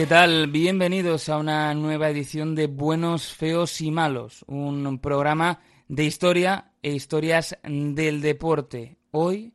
[0.00, 0.46] ¿Qué tal?
[0.46, 6.92] Bienvenidos a una nueva edición de Buenos, Feos y Malos, un programa de historia e
[6.92, 8.96] historias del deporte.
[9.10, 9.52] Hoy,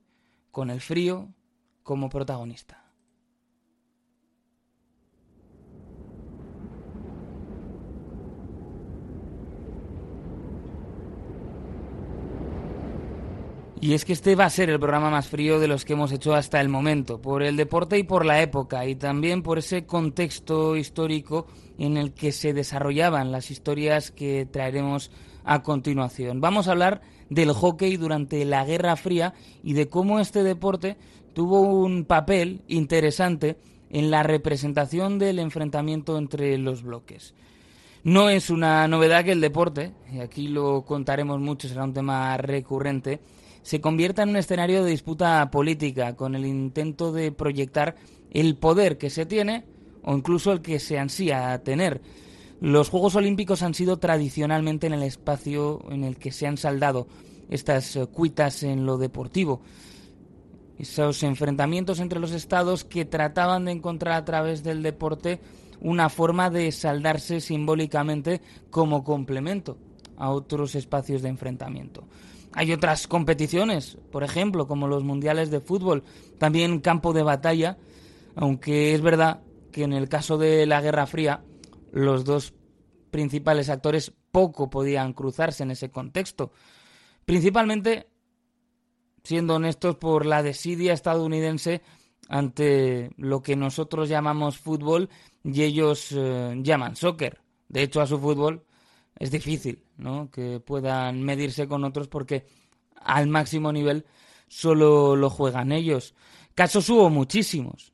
[0.52, 1.34] con el frío
[1.82, 2.85] como protagonista.
[13.82, 16.12] Y es que este va a ser el programa más frío de los que hemos
[16.12, 19.86] hecho hasta el momento, por el deporte y por la época, y también por ese
[19.86, 21.46] contexto histórico
[21.78, 25.12] en el que se desarrollaban las historias que traeremos
[25.44, 26.42] a continuación.
[26.42, 30.98] Vamos a hablar del hockey durante la Guerra Fría y de cómo este deporte
[31.34, 33.58] tuvo un papel interesante
[33.90, 37.36] en la representación del enfrentamiento entre los bloques.
[38.04, 42.38] No es una novedad que el deporte, y aquí lo contaremos mucho, será un tema
[42.38, 43.20] recurrente,
[43.66, 47.96] se convierta en un escenario de disputa política, con el intento de proyectar
[48.30, 49.66] el poder que se tiene
[50.04, 52.00] o incluso el que se ansía tener.
[52.62, 57.08] Los Juegos Olímpicos han sido tradicionalmente en el espacio en el que se han saldado
[57.50, 59.62] estas eh, cuitas en lo deportivo.
[60.78, 65.40] Esos enfrentamientos entre los estados que trataban de encontrar a través del deporte
[65.82, 69.76] una forma de saldarse simbólicamente como complemento
[70.18, 72.04] a otros espacios de enfrentamiento.
[72.56, 76.04] Hay otras competiciones, por ejemplo, como los mundiales de fútbol,
[76.38, 77.78] también campo de batalla,
[78.36, 79.42] aunque es verdad
[79.74, 81.44] que en el caso de la Guerra Fría
[81.92, 82.54] los dos
[83.12, 86.54] principales actores poco podían cruzarse en ese contexto.
[87.26, 88.08] Principalmente,
[89.24, 91.82] siendo honestos, por la desidia estadounidense
[92.30, 95.10] ante lo que nosotros llamamos fútbol
[95.44, 97.42] y ellos eh, llaman soccer.
[97.68, 98.64] De hecho, a su fútbol
[99.18, 100.30] es difícil ¿no?
[100.32, 102.46] que puedan medirse con otros porque
[102.96, 104.06] al máximo nivel
[104.48, 106.14] solo lo juegan ellos.
[106.54, 107.94] Casos hubo muchísimos.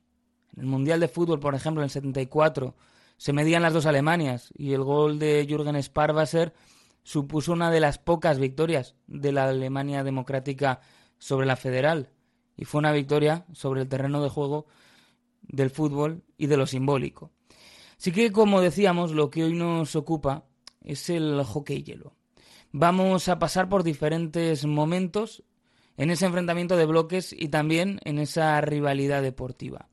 [0.54, 2.74] En el Mundial de Fútbol, por ejemplo, en el 74,
[3.16, 6.52] se medían las dos Alemanias y el gol de Jürgen Sparwasser
[7.02, 10.80] supuso una de las pocas victorias de la Alemania democrática
[11.18, 12.10] sobre la federal.
[12.56, 14.66] Y fue una victoria sobre el terreno de juego
[15.42, 17.30] del fútbol y de lo simbólico.
[17.98, 20.44] Así que, como decíamos, lo que hoy nos ocupa
[20.84, 22.16] es el hockey hielo.
[22.72, 25.44] Vamos a pasar por diferentes momentos
[25.96, 29.88] en ese enfrentamiento de bloques y también en esa rivalidad deportiva.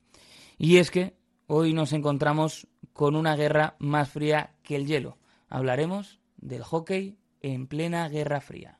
[0.58, 1.14] Y es que
[1.46, 5.18] hoy nos encontramos con una guerra más fría que el hielo.
[5.48, 8.79] Hablaremos del hockey en plena Guerra Fría.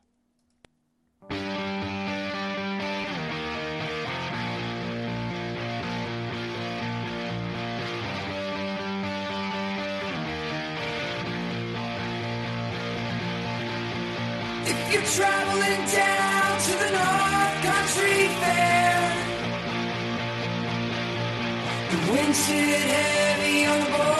[22.11, 24.10] Wind sit heavy on the borderline.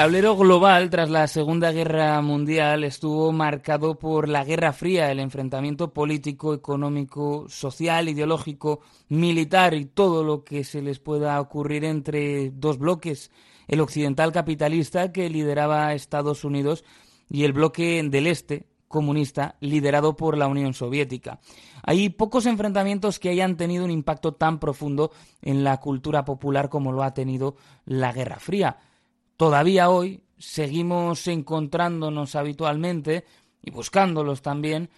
[0.00, 5.92] Tablero global tras la Segunda Guerra Mundial estuvo marcado por la Guerra Fría, el enfrentamiento
[5.92, 8.80] político, económico, social, ideológico,
[9.10, 13.30] militar y todo lo que se les pueda ocurrir entre dos bloques,
[13.68, 16.82] el occidental capitalista que lideraba Estados Unidos
[17.28, 21.40] y el bloque del este comunista liderado por la Unión Soviética.
[21.82, 25.12] Hay pocos enfrentamientos que hayan tenido un impacto tan profundo
[25.42, 28.78] en la cultura popular como lo ha tenido la Guerra Fría
[29.40, 33.24] todavía hoy seguimos encontrándonos habitualmente
[33.62, 34.90] y buscándolos también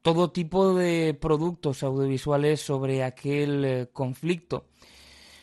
[0.00, 4.66] todo tipo de productos audiovisuales sobre aquel eh, conflicto.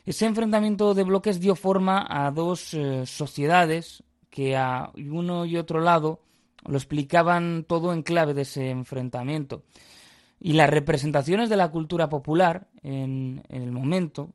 [0.06, 5.82] Ese enfrentamiento de bloques dio forma a dos eh, sociedades que a uno y otro
[5.82, 6.22] lado
[6.66, 9.64] lo explicaban todo en clave de ese enfrentamiento.
[10.40, 14.32] Y las representaciones de la cultura popular en el momento,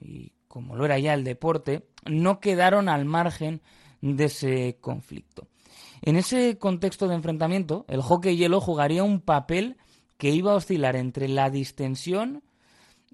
[0.00, 3.62] y como lo era ya el deporte, no quedaron al margen
[4.00, 5.48] de ese conflicto.
[6.02, 9.76] En ese contexto de enfrentamiento, el hockey hielo jugaría un papel
[10.18, 12.42] que iba a oscilar entre la distensión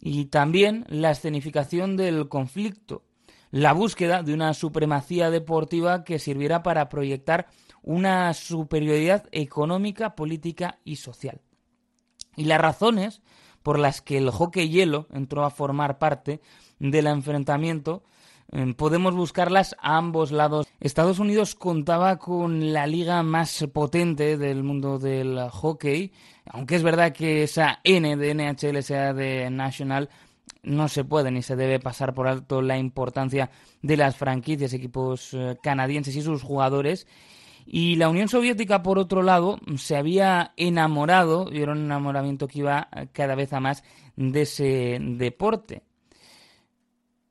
[0.00, 3.04] y también la escenificación del conflicto,
[3.50, 7.46] la búsqueda de una supremacía deportiva que sirviera para proyectar
[7.82, 11.40] una superioridad económica, política y social.
[12.36, 13.20] Y las razones
[13.62, 16.40] por las que el hockey hielo entró a formar parte
[16.78, 18.02] del enfrentamiento
[18.76, 20.66] podemos buscarlas a ambos lados.
[20.80, 26.12] Estados Unidos contaba con la liga más potente del mundo del hockey,
[26.46, 30.10] aunque es verdad que esa N de NHL sea de National,
[30.62, 33.50] no se puede ni se debe pasar por alto la importancia
[33.80, 37.06] de las franquicias, equipos eh, canadienses y sus jugadores.
[37.64, 42.58] Y la Unión Soviética, por otro lado, se había enamorado, y era un enamoramiento que
[42.58, 43.84] iba cada vez a más
[44.16, 45.82] de ese deporte.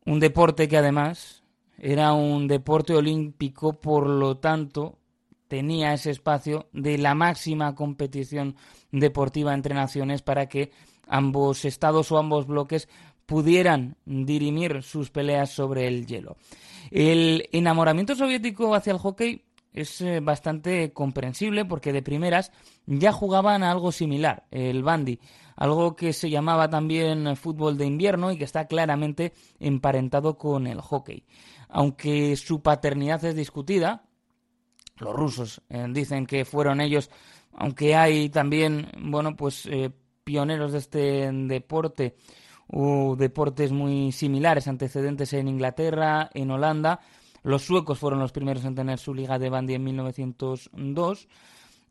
[0.05, 1.43] Un deporte que además
[1.77, 4.97] era un deporte olímpico, por lo tanto
[5.47, 8.55] tenía ese espacio de la máxima competición
[8.91, 10.71] deportiva entre naciones para que
[11.07, 12.87] ambos estados o ambos bloques
[13.25, 16.37] pudieran dirimir sus peleas sobre el hielo.
[16.89, 19.43] El enamoramiento soviético hacia el hockey
[19.73, 22.51] es eh, bastante comprensible porque de primeras
[22.85, 25.19] ya jugaban a algo similar, el bandy,
[25.55, 30.81] algo que se llamaba también fútbol de invierno y que está claramente emparentado con el
[30.81, 31.23] hockey.
[31.69, 34.03] Aunque su paternidad es discutida,
[34.97, 37.09] los rusos eh, dicen que fueron ellos,
[37.53, 39.91] aunque hay también, bueno, pues eh,
[40.23, 42.15] pioneros de este deporte
[42.67, 47.01] o deportes muy similares, antecedentes en Inglaterra, en Holanda,
[47.43, 51.27] los suecos fueron los primeros en tener su liga de bandy en 1902.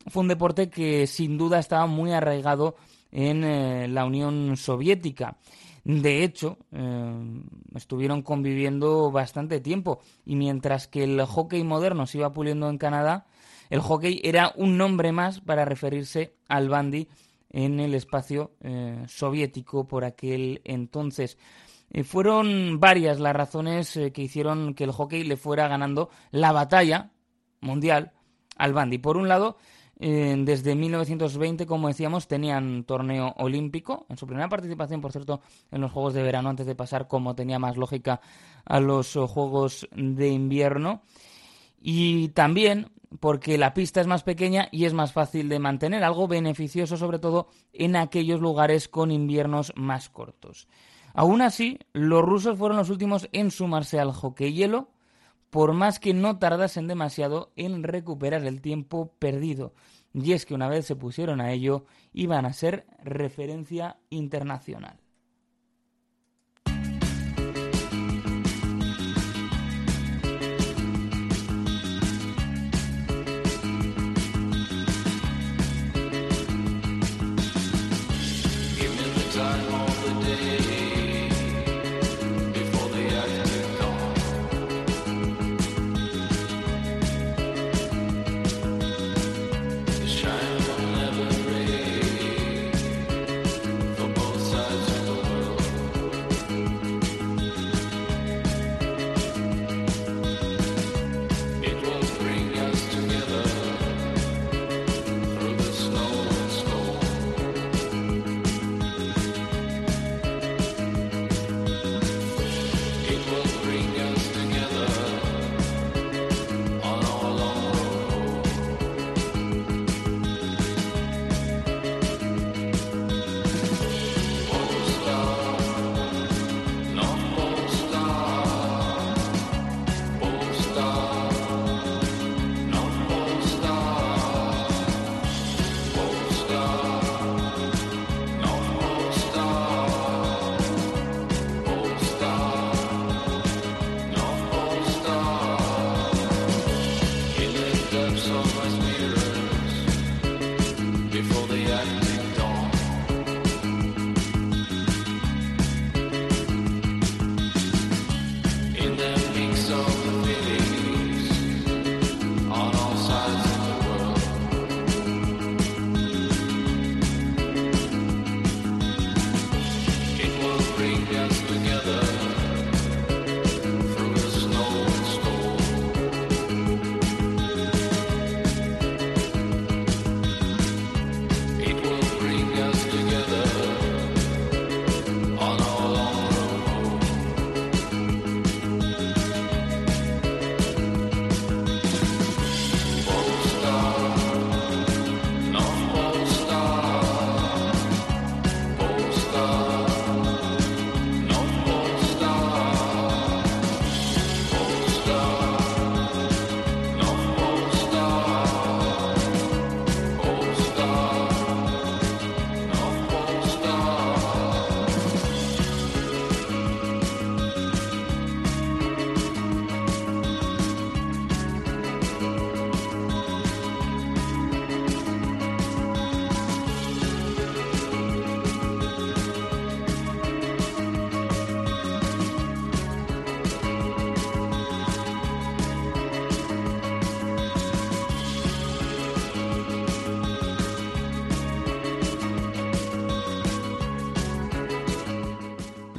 [0.07, 2.75] Fue un deporte que sin duda estaba muy arraigado
[3.11, 5.37] en eh, la Unión Soviética.
[5.83, 7.43] De hecho, eh,
[7.75, 13.25] estuvieron conviviendo bastante tiempo y mientras que el hockey moderno se iba puliendo en Canadá,
[13.69, 17.07] el hockey era un nombre más para referirse al bandy
[17.49, 21.37] en el espacio eh, soviético por aquel entonces.
[21.93, 26.53] Eh, fueron varias las razones eh, que hicieron que el hockey le fuera ganando la
[26.53, 27.11] batalla
[27.59, 28.13] mundial
[28.57, 28.97] al bandy.
[28.97, 29.57] Por un lado,
[29.99, 34.05] eh, desde 1920, como decíamos, tenían torneo olímpico.
[34.09, 37.35] En su primera participación, por cierto, en los Juegos de Verano, antes de pasar, como
[37.35, 38.21] tenía más lógica,
[38.63, 41.01] a los Juegos de Invierno.
[41.81, 46.27] Y también porque la pista es más pequeña y es más fácil de mantener, algo
[46.27, 50.67] beneficioso sobre todo en aquellos lugares con inviernos más cortos.
[51.13, 54.89] Aún así, los rusos fueron los últimos en sumarse al hockey hielo,
[55.49, 59.73] por más que no tardasen demasiado en recuperar el tiempo perdido.
[60.13, 65.00] Y es que una vez se pusieron a ello, iban a ser referencia internacional.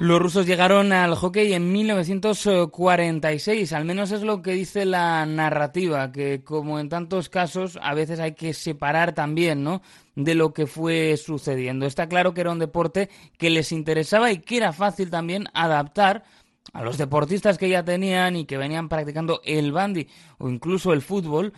[0.02, 6.10] Los rusos llegaron al hockey en 1946, al menos es lo que dice la narrativa,
[6.10, 9.80] que como en tantos casos a veces hay que separar también, ¿no?
[10.16, 11.86] de lo que fue sucediendo.
[11.86, 16.24] Está claro que era un deporte que les interesaba y que era fácil también adaptar
[16.72, 21.02] a los deportistas que ya tenían y que venían practicando el bandy o incluso el
[21.02, 21.52] fútbol,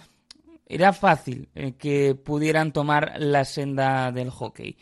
[0.66, 4.76] era fácil eh, que pudieran tomar la senda del hockey.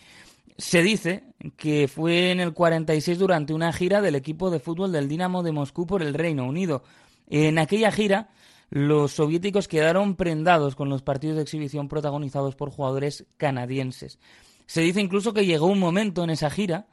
[0.58, 1.24] Se dice
[1.56, 5.52] que fue en el 46 durante una gira del equipo de fútbol del Dinamo de
[5.52, 6.82] Moscú por el Reino Unido.
[7.28, 8.30] En aquella gira,
[8.70, 14.18] los soviéticos quedaron prendados con los partidos de exhibición protagonizados por jugadores canadienses.
[14.66, 16.86] Se dice incluso que llegó un momento en esa gira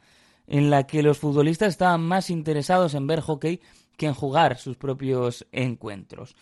[0.48, 3.62] en la que los futbolistas estaban más interesados en ver hockey
[3.96, 6.36] que en jugar sus propios encuentros.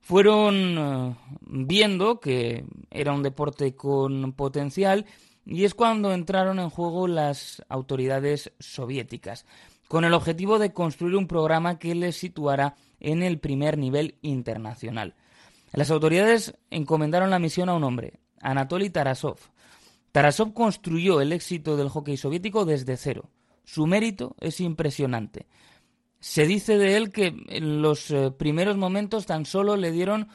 [0.00, 5.06] Fueron eh, viendo que era un deporte con potencial
[5.46, 9.46] y es cuando entraron en juego las autoridades soviéticas,
[9.88, 15.14] con el objetivo de construir un programa que les situara en el primer nivel internacional.
[15.72, 19.38] Las autoridades encomendaron la misión a un hombre, Anatoly Tarasov.
[20.10, 23.30] Tarasov construyó el éxito del hockey soviético desde cero.
[23.64, 25.46] Su mérito es impresionante.
[26.18, 30.28] Se dice de él que en los eh, primeros momentos tan solo le dieron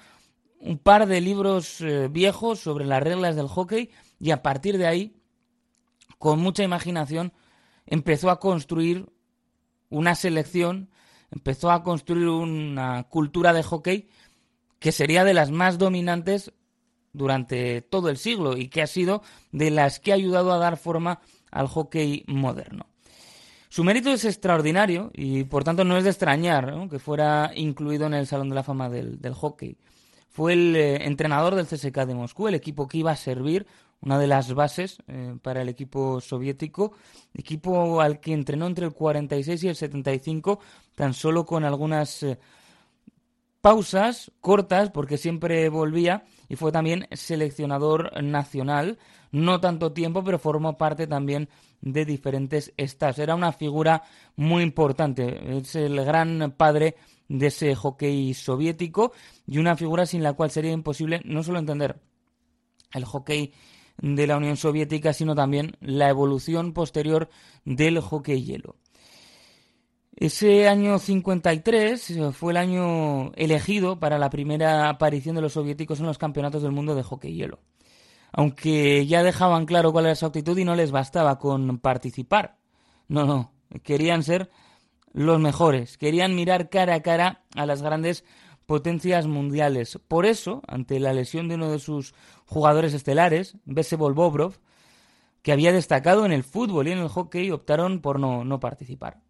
[0.59, 3.89] un par de libros eh, viejos sobre las reglas del hockey
[4.21, 5.15] y a partir de ahí,
[6.19, 7.33] con mucha imaginación,
[7.87, 9.07] empezó a construir
[9.89, 10.91] una selección,
[11.31, 14.09] empezó a construir una cultura de hockey
[14.79, 16.53] que sería de las más dominantes
[17.13, 20.77] durante todo el siglo y que ha sido de las que ha ayudado a dar
[20.77, 22.85] forma al hockey moderno.
[23.69, 28.13] Su mérito es extraordinario y por tanto no es de extrañar que fuera incluido en
[28.13, 29.77] el Salón de la Fama del, hockey.
[30.29, 33.65] Fue el eh, entrenador del CSK de Moscú, el equipo que iba a servir
[34.01, 36.93] una de las bases eh, para el equipo soviético,
[37.33, 40.59] equipo al que entrenó entre el 46 y el 75,
[40.95, 42.39] tan solo con algunas eh,
[43.61, 48.97] pausas cortas, porque siempre volvía, y fue también seleccionador nacional,
[49.31, 51.47] no tanto tiempo, pero formó parte también
[51.79, 53.19] de diferentes estados.
[53.19, 54.03] Era una figura
[54.35, 56.95] muy importante, es el gran padre
[57.27, 59.13] de ese hockey soviético
[59.47, 62.01] y una figura sin la cual sería imposible no solo entender
[62.93, 63.53] el hockey
[64.01, 67.29] de la Unión Soviética, sino también la evolución posterior
[67.63, 68.75] del hockey hielo.
[70.15, 76.05] Ese año 53 fue el año elegido para la primera aparición de los soviéticos en
[76.05, 77.59] los campeonatos del mundo de hockey hielo.
[78.31, 82.57] Aunque ya dejaban claro cuál era su actitud y no les bastaba con participar.
[83.07, 83.51] No, no,
[83.83, 84.49] querían ser
[85.13, 88.23] los mejores, querían mirar cara a cara a las grandes
[88.65, 89.99] potencias mundiales.
[90.07, 92.13] Por eso, ante la lesión de uno de sus
[92.45, 94.55] jugadores estelares, Besebol Bobrov,
[95.41, 99.21] que había destacado en el fútbol y en el hockey, optaron por no, no participar.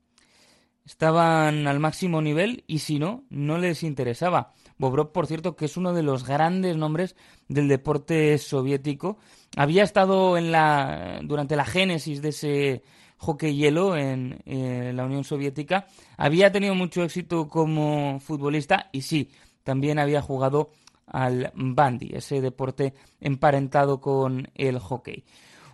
[0.86, 4.54] Estaban al máximo nivel y si no, no les interesaba.
[4.78, 7.16] Bobrov, por cierto, que es uno de los grandes nombres
[7.48, 9.20] del deporte soviético,
[9.56, 12.84] había estado en la, durante la génesis de ese
[13.22, 14.42] hockey hielo en,
[14.96, 15.86] la Unión Soviética.
[16.18, 19.30] Había tenido mucho éxito como futbolista y sí,
[19.64, 20.72] también había jugado
[21.06, 25.24] al bandy, ese deporte emparentado con el hockey.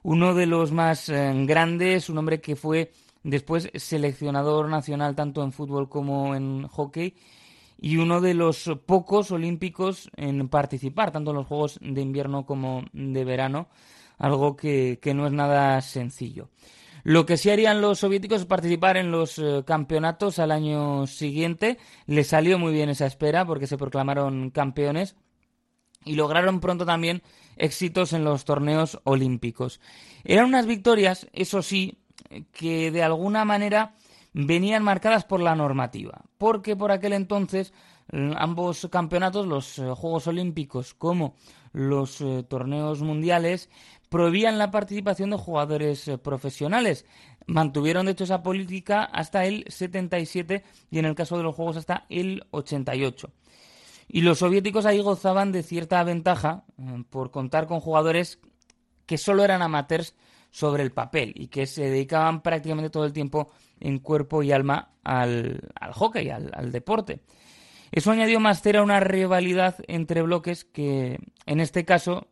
[0.03, 2.91] Uno de los más eh, grandes, un hombre que fue
[3.23, 7.15] después seleccionador nacional tanto en fútbol como en hockey
[7.79, 12.83] y uno de los pocos olímpicos en participar, tanto en los Juegos de invierno como
[12.91, 13.67] de verano,
[14.17, 16.49] algo que no es nada sencillo.
[17.07, 21.77] Lo que sí harían los soviéticos es participar en los eh, campeonatos al año siguiente.
[22.05, 25.15] Les salió muy bien esa espera porque se proclamaron campeones
[26.03, 27.23] y lograron pronto también
[27.55, 29.79] éxitos en los torneos olímpicos.
[30.25, 31.97] Eran unas victorias, eso sí,
[32.51, 33.95] que de alguna manera
[34.33, 37.73] venían marcadas por la normativa, porque por aquel entonces
[38.11, 41.35] mm, ambos campeonatos, los eh, Juegos Olímpicos como
[41.71, 43.69] los eh, torneos mundiales,
[44.09, 47.05] prohibían la participación de jugadores eh, profesionales.
[47.45, 51.77] Mantuvieron, de hecho, esa política hasta el 77 y en el caso de los Juegos
[51.77, 53.31] hasta el 88.
[54.09, 58.39] Y los soviéticos ahí gozaban de cierta ventaja eh, por contar con jugadores
[59.05, 60.15] que solo eran amateurs
[60.51, 64.91] sobre el papel y que se dedicaban prácticamente todo el tiempo en cuerpo y alma
[65.03, 65.61] al,
[65.93, 67.21] hockey, al, al deporte.
[67.91, 72.27] Eso añadió más cera una rivalidad entre bloques que en este caso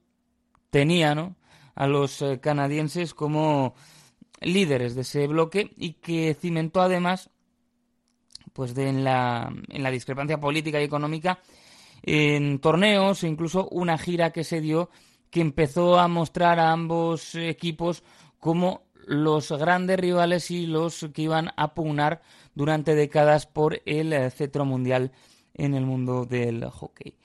[0.69, 1.35] tenía, ¿no?
[1.75, 3.75] A los eh, canadienses como
[4.41, 7.29] líderes de ese bloque y que cimentó además
[8.53, 11.39] pues de en, la, en la discrepancia política y económica
[12.03, 14.89] en torneos e incluso una gira que se dio
[15.29, 18.03] que empezó a mostrar a ambos equipos
[18.39, 22.21] como los grandes rivales y los que iban a pugnar
[22.53, 25.11] durante décadas por el eh, cetro mundial
[25.53, 27.15] en el mundo del hockey.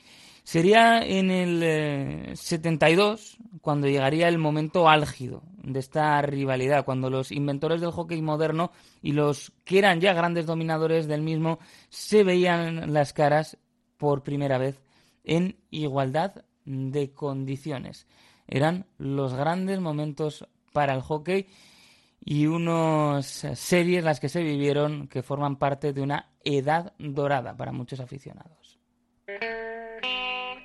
[0.51, 7.31] Sería en el 72 eh, cuando llegaría el momento álgido de esta rivalidad, cuando los
[7.31, 12.93] inventores del hockey moderno y los que eran ya grandes dominadores del mismo se veían
[12.93, 13.59] las caras
[13.97, 14.83] por primera vez
[15.23, 18.09] en igualdad de condiciones.
[18.49, 21.47] Eran los grandes momentos para el hockey
[22.25, 27.71] y unas series las que se vivieron que forman parte de una edad dorada para
[27.71, 28.81] muchos aficionados.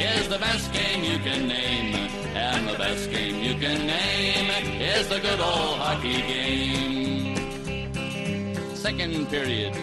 [0.00, 1.94] is the best game you can name.
[2.34, 7.36] And the best game you can name is the good old hockey game.
[8.74, 9.76] Second period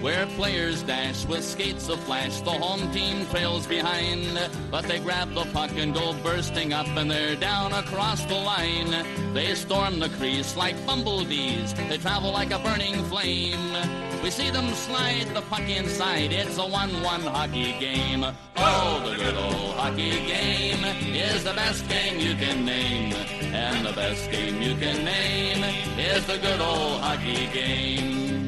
[0.00, 5.34] where players dash with skates of flash, The home team trails behind, but they grab
[5.34, 9.04] the puck and go bursting up, and they're down across the line.
[9.34, 14.09] They storm the crease like bumblebees, they travel like a burning flame.
[14.22, 18.24] We see them slide the puck inside, it's a 1 1 hockey game.
[18.56, 23.14] Oh, the good old hockey game is the best game you can name.
[23.52, 25.64] And the best game you can name
[25.98, 28.40] is the good old hockey game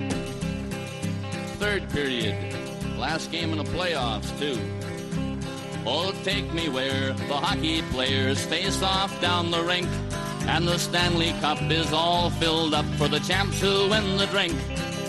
[1.62, 2.34] third period.
[2.98, 4.58] Last game in the playoffs, too.
[5.86, 9.86] Oh, take me where the hockey players face off down the rink.
[10.48, 14.54] And the Stanley Cup is all filled up for the champs who win the drink.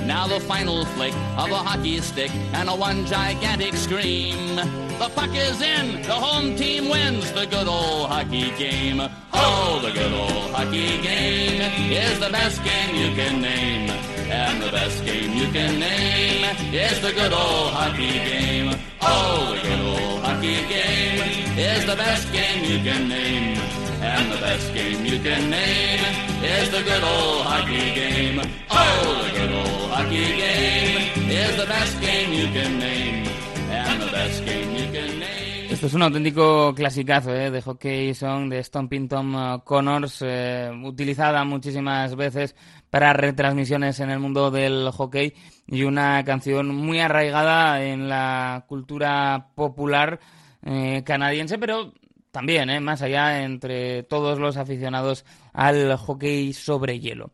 [0.05, 4.55] Now the final flick of a hockey stick and a one gigantic scream.
[4.99, 9.01] The puck is in, the home team wins the good old hockey game.
[9.33, 11.61] Oh, the good old hockey game
[11.91, 13.89] is the best game you can name.
[14.29, 18.77] And the best game you can name is the good old hockey game.
[19.01, 23.82] Oh, the good old hockey game is the best game you can name.
[24.03, 26.03] And the best game you can name
[26.43, 28.41] is the good old hockey game.
[28.69, 33.27] Oh, the good old hockey game is the best game you can name.
[33.71, 35.71] And the best game you can name.
[35.71, 37.49] Esto es un auténtico clasicazo ¿eh?
[37.49, 42.55] de hockey song de Stomping Tom uh, Connors, eh, utilizada muchísimas veces
[42.89, 45.33] para retransmisiones en el mundo del hockey
[45.65, 50.19] y una canción muy arraigada en la cultura popular
[50.65, 51.93] eh, canadiense, pero
[52.33, 57.31] también, eh, más allá, entre todos los aficionados al hockey sobre hielo.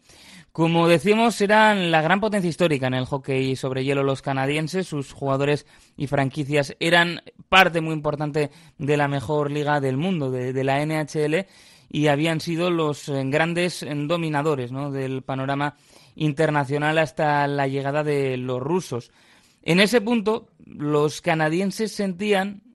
[0.51, 4.87] Como decimos, eran la gran potencia histórica en el hockey sobre hielo los canadienses.
[4.87, 10.51] Sus jugadores y franquicias eran parte muy importante de la mejor liga del mundo, de,
[10.51, 11.45] de la NHL,
[11.89, 14.91] y habían sido los eh, grandes eh, dominadores ¿no?
[14.91, 15.77] del panorama
[16.15, 19.11] internacional hasta la llegada de los rusos.
[19.63, 22.68] En ese punto, los canadienses sentían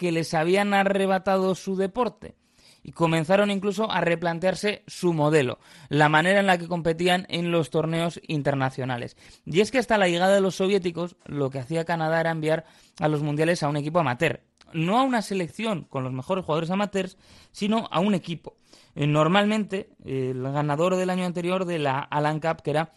[0.00, 2.34] que les habían arrebatado su deporte
[2.82, 5.58] y comenzaron incluso a replantearse su modelo,
[5.90, 9.18] la manera en la que competían en los torneos internacionales.
[9.44, 12.64] Y es que hasta la llegada de los soviéticos, lo que hacía Canadá era enviar
[12.98, 14.40] a los mundiales a un equipo amateur,
[14.72, 17.18] no a una selección con los mejores jugadores amateurs,
[17.52, 18.56] sino a un equipo.
[18.94, 22.92] Eh, normalmente, el ganador del año anterior de la Alan Cup, que era,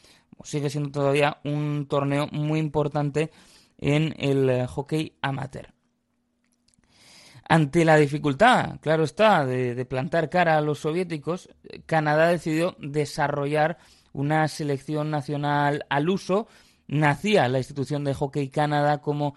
[0.45, 3.29] sigue siendo todavía un torneo muy importante
[3.77, 5.72] en el eh, hockey amateur.
[7.47, 11.49] Ante la dificultad, claro está, de, plantar cara a los soviéticos,
[11.85, 13.77] Canadá decidió desarrollar
[14.13, 16.47] una selección nacional al uso.
[16.87, 19.35] Nacía la institución de Hockey Canadá como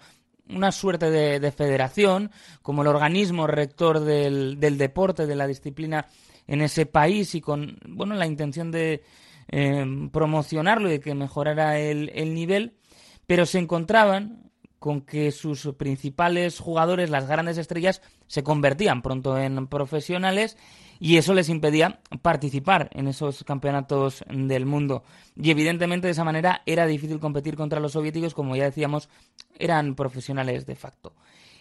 [0.49, 6.07] una suerte de, de federación, como el organismo rector del, del, deporte, de la disciplina
[6.47, 9.03] en ese país y con bueno la intención de
[9.49, 12.77] eh, promocionarlo y de que mejorara el nivel,
[13.25, 14.46] pero se encontraban
[14.79, 20.57] con que sus principales jugadores, las grandes estrellas, se convertían pronto en profesionales
[20.99, 25.03] y eso les impedía participar en esos campeonatos del mundo.
[25.35, 29.09] Y evidentemente de esa manera era difícil competir contra los soviéticos, como ya decíamos,
[29.57, 31.13] eran profesionales de facto.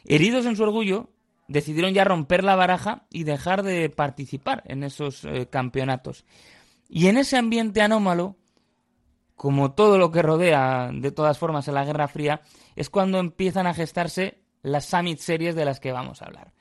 [0.04, 1.10] Heridos en su orgullo,
[1.48, 6.24] decidieron ya romper la baraja y dejar de participar en esos eh, campeonatos.
[6.88, 8.36] Y en ese ambiente anómalo,
[9.36, 12.40] como todo lo que rodea de todas formas a la Guerra Fría,
[12.74, 16.52] es cuando empiezan a gestarse las Summit Series de las que vamos a hablar.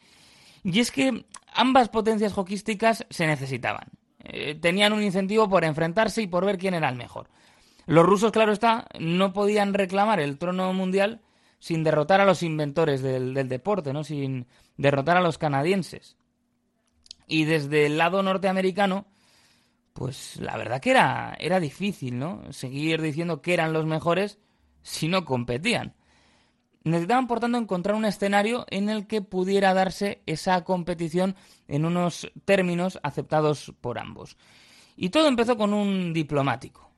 [0.63, 3.87] Y es que ambas potencias hoquísticas se necesitaban.
[4.19, 7.29] Eh, tenían un incentivo por enfrentarse y por ver quién era el mejor.
[7.85, 11.21] Los rusos, claro está, no podían reclamar el trono mundial
[11.59, 14.03] sin derrotar a los inventores del, del deporte, ¿no?
[14.03, 16.17] Sin derrotar a los canadienses.
[17.27, 19.05] Y desde el lado norteamericano,
[19.95, 22.51] pues la verdad que era, era difícil, ¿no?
[22.51, 24.39] Seguir diciendo que eran los mejores
[24.81, 25.95] si no competían.
[26.83, 31.37] Necesitaban, por tanto, encontrar un escenario en el que pudiera darse esa competición
[31.69, 34.35] en unos términos aceptados por ambos.
[34.97, 36.91] Y todo empezó con un diplomático.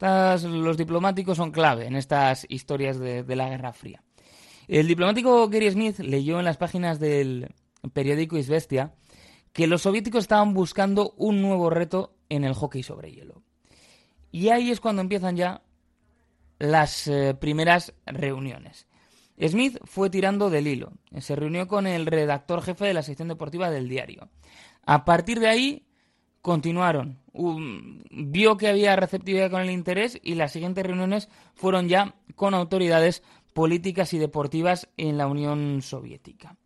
[0.00, 4.02] los diplomáticos son clave en estas historias de, de la Guerra Fría.
[4.66, 7.54] El diplomático Gary Smith leyó en las páginas del
[7.92, 8.94] periódico Isbestia
[9.58, 13.42] que los soviéticos estaban buscando un nuevo reto en el hockey sobre hielo.
[14.30, 15.62] Y ahí es cuando empiezan ya
[16.60, 18.86] las eh, primeras reuniones.
[19.44, 20.92] Smith fue tirando del hilo.
[21.18, 24.28] Se reunió con el redactor jefe de la sección deportiva del diario.
[24.86, 25.88] A partir de ahí
[26.40, 27.18] continuaron.
[28.12, 33.24] vio que había receptividad con el interés y las siguientes reuniones fueron ya con autoridades
[33.54, 36.56] políticas y deportivas en la Unión Soviética.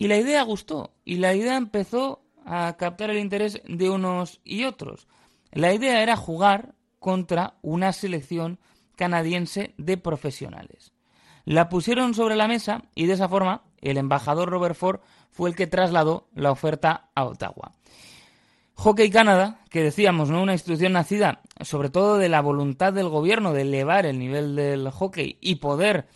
[0.00, 4.64] Y la idea gustó, y la idea empezó a captar el interés de unos y
[4.64, 5.06] otros.
[5.52, 8.58] La idea era jugar contra una selección
[8.96, 10.92] canadiense de profesionales.
[11.44, 15.00] La pusieron sobre la mesa y de esa forma el embajador Robert Ford
[15.32, 17.72] fue el que trasladó la oferta a Ottawa.
[18.76, 20.42] Hockey Canada, que decíamos, ¿no?
[20.42, 24.88] Una institución nacida sobre todo de la voluntad del gobierno de elevar el nivel del
[24.88, 26.08] hockey y poder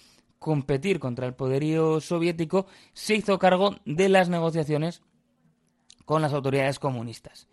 [0.44, 5.00] competir contra el poderío soviético, se hizo cargo de las negociaciones
[6.04, 7.48] con las autoridades comunistas.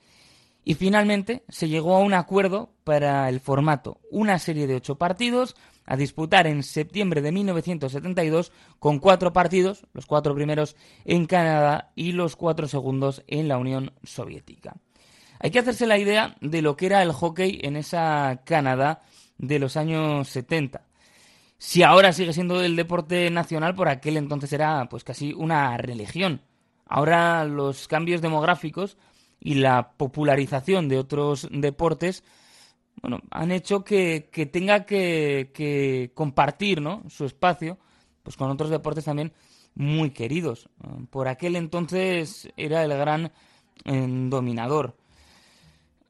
[0.65, 5.55] Y finalmente se llegó a un acuerdo para el formato, una serie de ocho partidos
[5.85, 10.75] a disputar en septiembre de 1972 con cuatro partidos, los cuatro primeros
[11.05, 14.75] en Canadá y los cuatro segundos en la Unión Soviética.
[15.39, 18.99] Hay que hacerse la idea de lo que era el hockey en esa Canadá
[19.37, 20.90] de los años 70.
[21.63, 26.41] Si ahora sigue siendo el deporte nacional, por aquel entonces era pues casi una religión.
[26.87, 28.97] Ahora los cambios demográficos
[29.39, 32.23] y la popularización de otros deportes
[33.03, 37.03] bueno, han hecho que, tenga que, compartir ¿no?
[37.09, 37.77] su espacio
[38.23, 39.31] pues con otros deportes también
[39.75, 40.67] muy queridos.
[41.11, 43.31] Por aquel entonces era el gran
[43.85, 44.97] eh, dominador.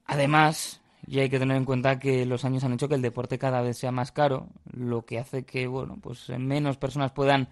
[0.06, 0.81] Además,
[1.12, 3.62] y hay que tener en cuenta que los años han hecho que el deporte cada
[3.62, 7.50] vez sea más caro, lo que hace que bueno, pues menos personas puedan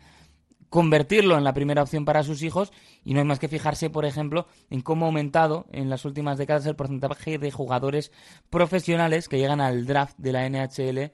[0.69, 2.72] convertirlo en la primera opción para sus hijos
[3.04, 6.38] y no hay más que fijarse, por ejemplo, en cómo ha aumentado en las últimas
[6.38, 8.13] décadas el porcentaje de jugadores
[8.50, 11.12] profesionales que llegan al draft de la NHL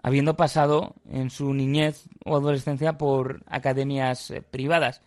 [0.00, 5.02] habiendo pasado en su niñez o adolescencia por academias eh, privadas.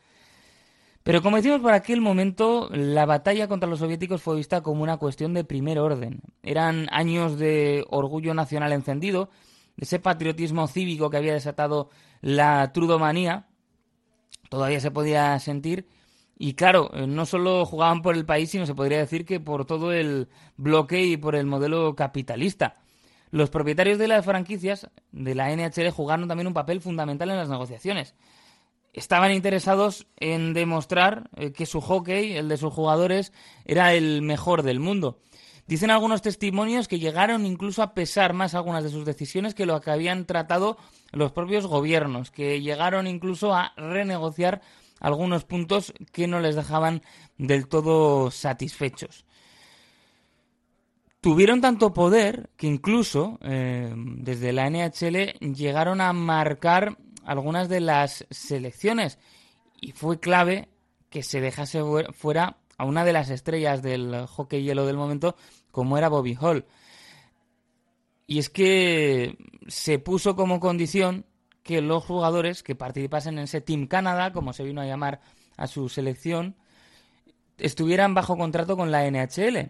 [1.08, 4.98] Pero como decimos por aquel momento, la batalla contra los soviéticos fue vista como una
[4.98, 6.20] cuestión de primer orden.
[6.43, 9.30] Eran años de orgullo nacional encendido,
[9.78, 13.48] de ese patriotismo cívico que había desatado la trudomanía,
[14.50, 15.88] todavía se podía sentir.
[16.38, 19.63] Y claro, eh, no solo jugaban por el país, sino se podría decir que por
[19.63, 22.82] todo el bloque y por el modelo capitalista.
[23.32, 27.48] Los propietarios de las franquicias de la NHL jugaron también un papel fundamental en las
[27.48, 28.13] negociaciones.
[28.93, 33.32] Estaban interesados en demostrar eh, que su hockey, el de sus jugadores,
[33.65, 35.19] era el mejor del mundo.
[35.67, 39.80] Dicen algunos testimonios que llegaron incluso a pesar más algunas de sus decisiones que lo
[39.82, 40.78] que habían tratado
[41.12, 44.62] los propios gobiernos, que llegaron incluso a renegociar
[45.02, 47.02] algunos puntos que no les dejaban
[47.38, 49.26] del todo satisfechos.
[51.19, 56.97] Tuvieron tanto poder que incluso eh, desde la NHL llegaron a marcar
[57.28, 59.20] algunas de las selecciones
[59.82, 60.70] y fue clave
[61.10, 61.82] que se dejase
[62.13, 65.36] fuera a una de las estrellas del hockey hielo del momento,
[65.72, 66.66] como era Bobby Hall.
[68.28, 69.38] Y es que
[69.68, 71.26] se puso como condición
[71.63, 75.20] que los jugadores que participasen en ese Team Canada, como se vino a llamar
[75.58, 76.56] a su selección,
[77.58, 79.70] estuvieran bajo contrato con la NHL.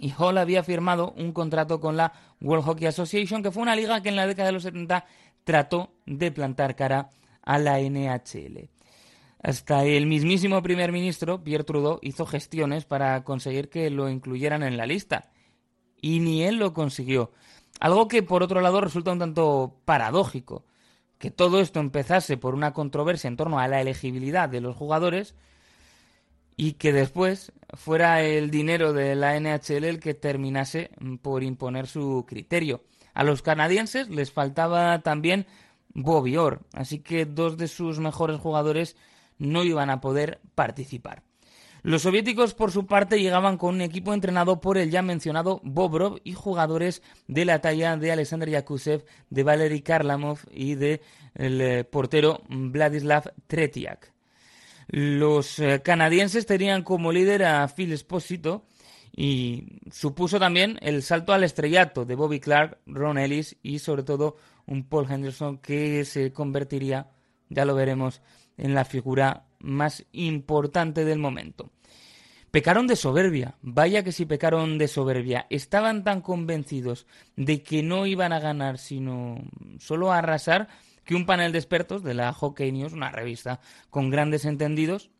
[0.00, 4.02] Y Hall había firmado un contrato con la World Hockey Association, que fue una liga
[4.02, 5.04] que en la década de los 70
[5.44, 7.10] trató de plantar cara
[7.42, 8.68] a la NHL.
[9.42, 14.76] Hasta el mismísimo primer ministro, Pierre Trudeau, hizo gestiones para conseguir que lo incluyeran en
[14.76, 15.30] la lista.
[16.00, 17.32] Y ni él lo consiguió.
[17.80, 20.66] Algo que, por otro lado, resulta un tanto paradójico.
[21.18, 25.34] Que todo esto empezase por una controversia en torno a la elegibilidad de los jugadores
[26.56, 30.90] y que después fuera el dinero de la NHL el que terminase
[31.22, 32.82] por imponer su criterio.
[33.14, 35.46] A los canadienses les faltaba también
[35.94, 36.36] Bobby
[36.72, 38.96] así que dos de sus mejores jugadores
[39.38, 41.22] no iban a poder participar.
[41.82, 46.20] Los soviéticos, por su parte, llegaban con un equipo entrenado por el ya mencionado Bobrov
[46.24, 51.00] y jugadores de la talla de Alexander Yakusev, de Valery Karlamov y de
[51.34, 54.12] el eh, portero Vladislav Tretiak.
[54.88, 58.64] Los eh, canadienses tenían como líder a Phil Esposito
[59.22, 64.38] y supuso también el salto al estrellato de Bobby Clark, Ron Ellis y sobre todo
[64.64, 67.10] un Paul Henderson que se convertiría,
[67.50, 68.22] ya lo veremos,
[68.56, 71.70] en la figura más importante del momento.
[72.50, 75.46] Pecaron de soberbia, vaya que si pecaron de soberbia.
[75.50, 77.06] Estaban tan convencidos
[77.36, 79.44] de que no iban a ganar, sino
[79.80, 80.68] solo a arrasar,
[81.04, 85.10] que un panel de expertos de la Hockey News, una revista con grandes entendidos,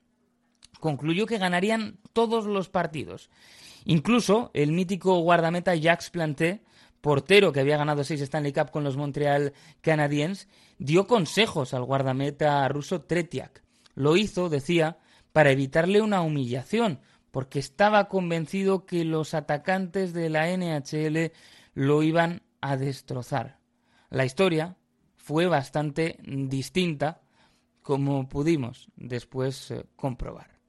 [0.80, 3.28] concluyó que ganarían todos los partidos.
[3.84, 6.62] Incluso el mítico guardameta Jacques Planté,
[7.00, 12.66] portero que había ganado seis Stanley Cup con los Montreal Canadiens, dio consejos al guardameta
[12.68, 13.62] ruso Tretiak.
[13.94, 14.98] Lo hizo, decía,
[15.32, 21.32] para evitarle una humillación, porque estaba convencido que los atacantes de la NHL
[21.74, 23.58] lo iban a destrozar.
[24.10, 24.76] La historia
[25.16, 27.22] fue bastante distinta,
[27.82, 30.59] como pudimos después eh, comprobar.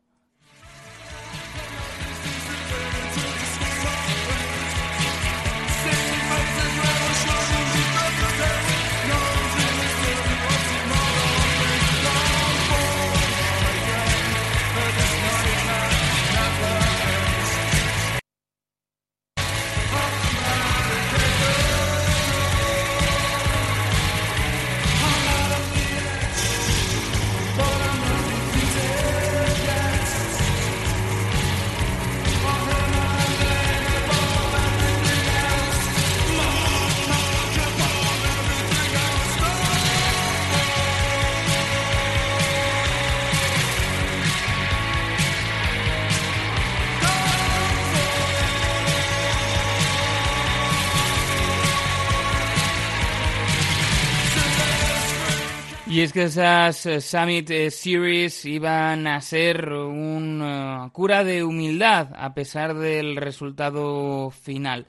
[56.01, 62.09] Y es que esas eh, Summit eh, Series iban a ser una cura de humildad
[62.15, 64.87] a pesar del resultado final.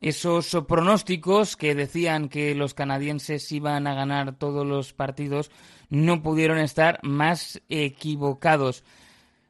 [0.00, 5.50] Esos pronósticos que decían que los canadienses iban a ganar todos los partidos
[5.90, 8.84] no pudieron estar más equivocados.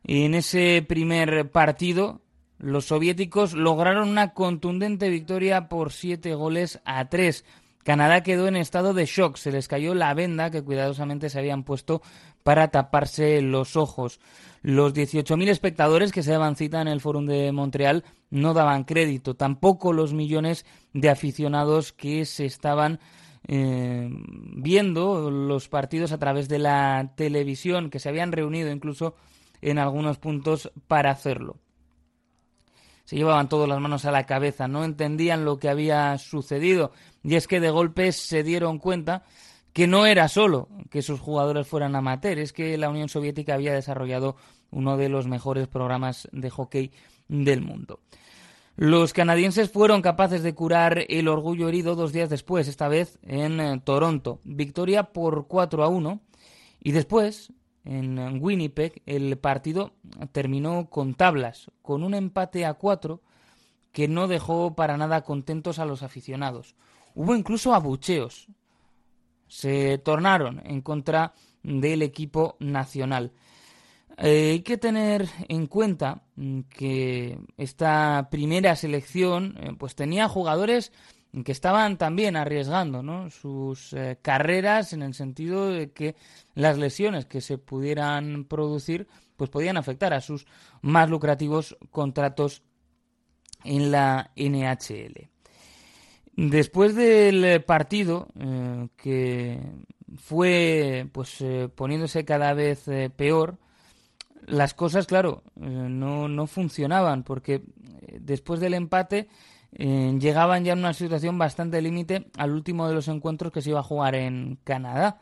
[0.04, 2.22] En ese primer partido,
[2.56, 7.44] los soviéticos lograron una contundente victoria por siete goles a tres
[7.84, 11.64] Canadá quedó en estado de shock, se les cayó la venda que cuidadosamente se habían
[11.64, 12.00] puesto
[12.42, 14.20] para taparse los ojos.
[14.62, 19.34] Los 18.000 espectadores que se daban cita en el Fórum de Montreal no daban crédito,
[19.34, 23.00] tampoco los millones de aficionados que se estaban
[23.46, 24.08] eh,
[24.56, 29.14] viendo los partidos a través de la televisión, que se habían reunido incluso
[29.60, 31.58] en algunos puntos para hacerlo.
[33.04, 36.92] Se llevaban todas las manos a la cabeza, no entendían lo que había sucedido
[37.24, 39.24] y es que de golpe se dieron cuenta
[39.72, 43.72] que no era solo que sus jugadores fueran amateurs, es que la Unión Soviética había
[43.74, 44.36] desarrollado
[44.70, 46.92] uno de los mejores programas de hockey
[47.26, 48.00] del mundo.
[48.76, 53.60] Los canadienses fueron capaces de curar el orgullo herido dos días después, esta vez en
[53.60, 54.40] eh, Toronto.
[54.44, 56.20] Victoria por 4 a 1.
[56.80, 57.52] Y después,
[57.84, 59.92] en Winnipeg, el partido
[60.32, 63.22] terminó con tablas, con un empate a cuatro
[63.92, 66.74] que no dejó para nada contentos a los aficionados.
[67.14, 68.48] Hubo incluso abucheos.
[69.46, 73.32] Se tornaron en contra del equipo nacional.
[74.18, 76.22] Eh, hay que tener en cuenta
[76.70, 80.92] que esta primera selección eh, pues tenía jugadores
[81.44, 83.28] que estaban también arriesgando ¿no?
[83.30, 86.14] sus eh, carreras en el sentido de que
[86.54, 90.46] las lesiones que se pudieran producir pues podían afectar a sus
[90.80, 92.62] más lucrativos contratos
[93.64, 95.33] en la NHL.
[96.36, 99.60] Después del partido eh, que
[100.16, 102.84] fue pues eh, poniéndose cada vez
[103.16, 103.58] peor,
[104.46, 107.62] las cosas, claro, no, no funcionaban porque
[108.20, 109.28] después del empate
[109.76, 113.70] eh, llegaban ya en una situación bastante límite al último de los encuentros que se
[113.70, 115.18] iba a jugar en Canadá.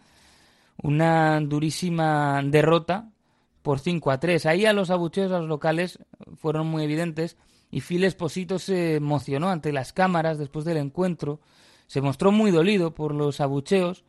[0.83, 3.11] Una durísima derrota
[3.63, 4.47] por 5 a 3.
[4.47, 5.99] Ahí a los abucheos a los locales
[6.37, 7.37] fueron muy evidentes
[7.73, 11.41] y Phil Esposito se emocionó ante las cámaras después del encuentro.
[11.87, 14.05] Se mostró muy dolido por los abucheos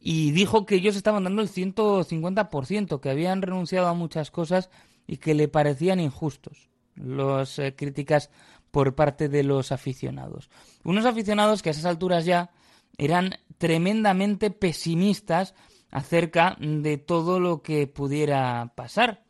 [0.00, 4.68] y dijo que ellos estaban dando el 150%, que habían renunciado a muchas cosas
[5.06, 6.70] y que le parecían injustos.
[6.96, 8.30] Las eh, críticas
[8.72, 10.50] por parte de los aficionados.
[10.82, 12.50] Unos aficionados que a esas alturas ya
[12.98, 15.54] eran tremendamente pesimistas
[15.92, 19.22] acerca de todo lo que pudiera pasar.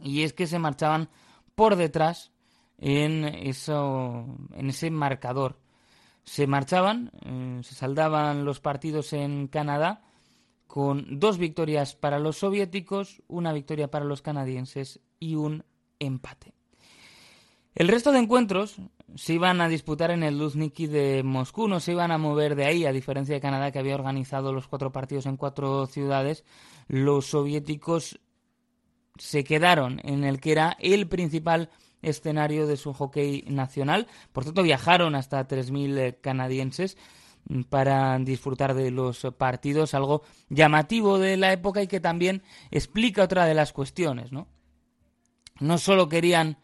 [0.00, 1.10] Y es que se marchaban
[1.54, 2.32] por detrás
[2.78, 5.58] en, eso, en ese marcador.
[6.24, 10.02] Se marchaban, eh, se saldaban los partidos en Canadá
[10.66, 15.64] con dos victorias para los soviéticos, una victoria para los canadienses y un
[15.98, 16.52] empate.
[17.74, 18.76] El resto de encuentros
[19.14, 22.66] se iban a disputar en el Luzniki de Moscú, no se iban a mover de
[22.66, 26.44] ahí, a diferencia de Canadá que había organizado los cuatro partidos en cuatro ciudades,
[26.88, 28.20] los soviéticos
[29.16, 31.70] se quedaron en el que era el principal
[32.02, 34.06] escenario de su hockey nacional.
[34.32, 36.96] Por tanto, viajaron hasta 3.000 eh, canadienses
[37.48, 43.24] mm, para disfrutar de los partidos, algo llamativo de la época y que también explica
[43.24, 44.48] otra de las cuestiones, ¿no?
[45.60, 46.58] No solo querían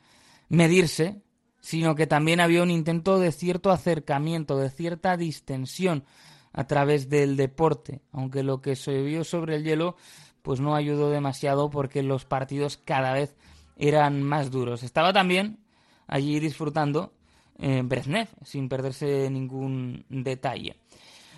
[0.49, 1.23] medirse,
[1.61, 6.05] sino que también había un intento de cierto acercamiento, de cierta distensión
[6.53, 9.97] a través del deporte, aunque lo que se vio sobre el hielo
[10.43, 13.35] pues no ayudó demasiado porque los partidos cada vez
[13.77, 14.83] eran más duros.
[14.83, 15.59] Estaba también
[16.07, 17.13] allí disfrutando
[17.59, 20.77] eh, Brezhnev, sin perderse ningún detalle.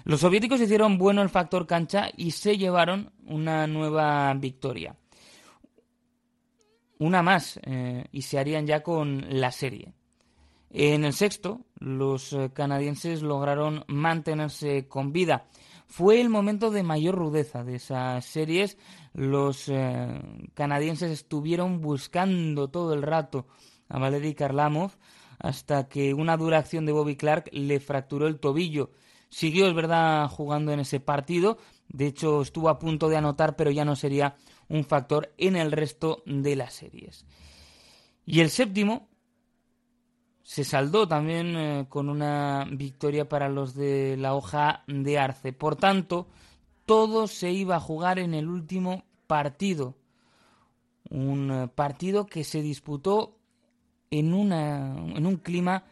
[0.05, 4.97] Los soviéticos hicieron bueno el factor cancha y se llevaron una nueva victoria.
[6.99, 9.93] Una más, eh, y se harían ya con la serie.
[10.71, 15.47] En el sexto, los eh, canadienses lograron mantenerse con vida
[15.87, 18.77] fue el momento de mayor rudeza de esas series.
[19.17, 20.21] Los eh,
[20.53, 23.47] canadienses estuvieron buscando todo el rato
[23.89, 24.91] a Valery Karlamov
[25.39, 28.91] hasta que una dura acción de Bobby Clark le fracturó el tobillo.
[29.31, 31.57] Siguió, es verdad, jugando en ese partido.
[31.89, 34.37] De hecho, estuvo a punto de anotar, pero ya no sería
[34.69, 37.25] un factor en el resto de las series.
[38.27, 39.09] Y el séptimo
[40.43, 45.55] se saldó también eh, con una victoria para los de la hoja de Arce.
[45.55, 46.29] Por tanto,
[46.85, 49.95] todo se iba a jugar en el último partido.
[51.09, 53.37] Un eh, partido que se disputó
[54.11, 55.85] en, una, en un clima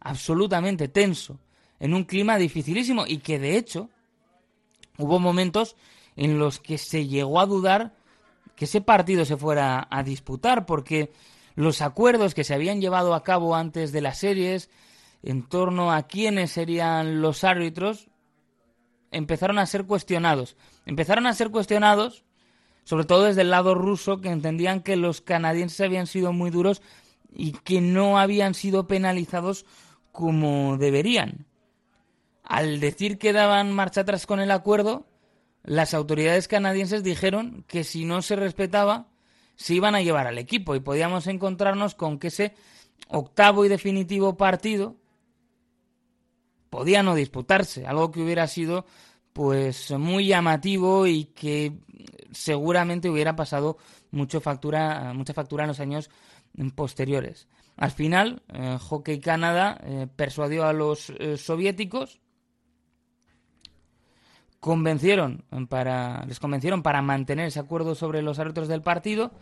[0.00, 1.38] absolutamente tenso,
[1.78, 3.88] en un clima dificilísimo y que de hecho
[4.98, 5.76] hubo momentos
[6.16, 7.94] en los que se llegó a dudar
[8.56, 11.12] que ese partido se fuera a disputar porque
[11.54, 14.70] los acuerdos que se habían llevado a cabo antes de las series
[15.22, 18.08] en torno a quiénes serían los árbitros
[19.10, 20.56] empezaron a ser cuestionados.
[20.86, 22.24] Empezaron a ser cuestionados
[22.84, 26.82] sobre todo desde el lado ruso que entendían que los canadienses habían sido muy duros
[27.34, 29.64] y que no habían sido penalizados
[30.10, 31.46] como deberían.
[32.42, 35.06] Al decir que daban marcha atrás con el acuerdo,
[35.62, 39.08] las autoridades canadienses dijeron que si no se respetaba,
[39.56, 42.54] se iban a llevar al equipo y podíamos encontrarnos con que ese
[43.08, 44.96] octavo y definitivo partido
[46.68, 48.86] podía no disputarse, algo que hubiera sido
[49.32, 51.72] pues muy llamativo y que
[52.32, 53.78] seguramente hubiera pasado
[54.10, 56.10] mucho factura, mucha factura en los años
[56.74, 57.48] posteriores.
[57.76, 62.20] Al final, eh, Hockey Canadá eh, persuadió a los eh, soviéticos
[64.60, 69.32] convencieron para, les convencieron para mantener ese acuerdo sobre los árbitros del partido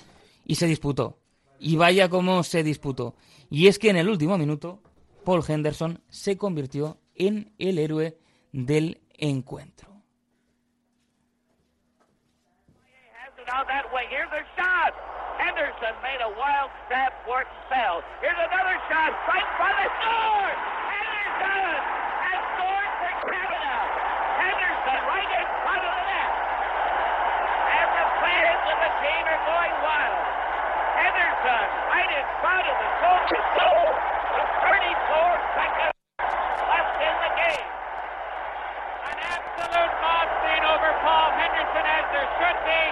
[0.46, 1.18] y se disputó.
[1.58, 3.14] Y vaya cómo se disputó.
[3.50, 4.80] Y es que en el último minuto,
[5.26, 8.16] Paul Henderson se convirtió en el héroe
[8.52, 9.89] del encuentro.
[15.40, 18.04] Henderson made a wild stab for it fell.
[18.22, 20.52] Here's another shot, right by the score!
[20.86, 21.74] Henderson
[22.22, 23.74] has scored for Canada!
[24.36, 26.32] Henderson right in front of the net!
[27.66, 30.22] And the fans of the team are going wild.
[31.02, 33.86] Henderson right in front of the Soldiers goal
[34.38, 35.96] with 34 seconds
[36.68, 37.70] left in the game.
[39.08, 42.82] An absolute mob scene over Paul Henderson as there should be,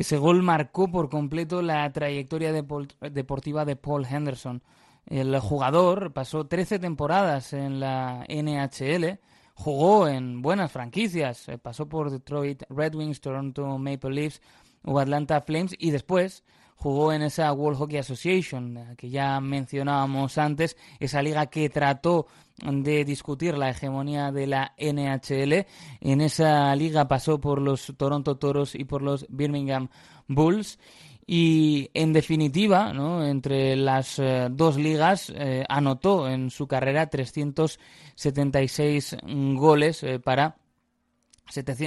[0.00, 4.62] Ese gol marcó por completo la trayectoria deportiva de Paul Henderson.
[5.04, 9.18] El jugador pasó 13 temporadas en la NHL,
[9.54, 14.40] jugó en buenas franquicias, eh, pasó por Detroit Red Wings, Toronto Maple Leafs
[14.84, 16.44] o Atlanta Flames y después
[16.80, 22.26] jugó en esa World Hockey Association eh, que ya mencionábamos antes, esa liga que trató
[22.62, 25.66] de discutir la hegemonía de la NHL.
[26.00, 29.88] En esa liga pasó por los Toronto Toros y por los Birmingham
[30.26, 30.78] Bulls.
[31.26, 32.92] Y en definitiva,
[33.24, 39.16] entre las eh, dos ligas, eh, anotó en su carrera 376
[39.54, 40.56] goles para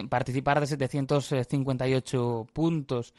[0.09, 3.13] participar de 758 puntos.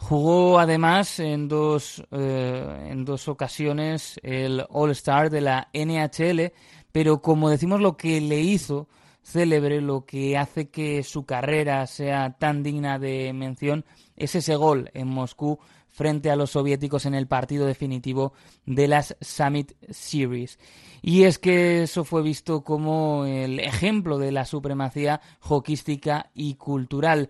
[0.00, 6.52] Jugó además en dos, eh, en dos ocasiones el All-Star de la NHL,
[6.90, 8.88] pero como decimos, lo que le hizo
[9.22, 13.84] célebre, lo que hace que su carrera sea tan digna de mención,
[14.16, 18.32] es ese gol en Moscú frente a los soviéticos en el partido definitivo
[18.64, 20.58] de las Summit Series.
[21.02, 27.28] Y es que eso fue visto como el ejemplo de la supremacía hoquística y cultural.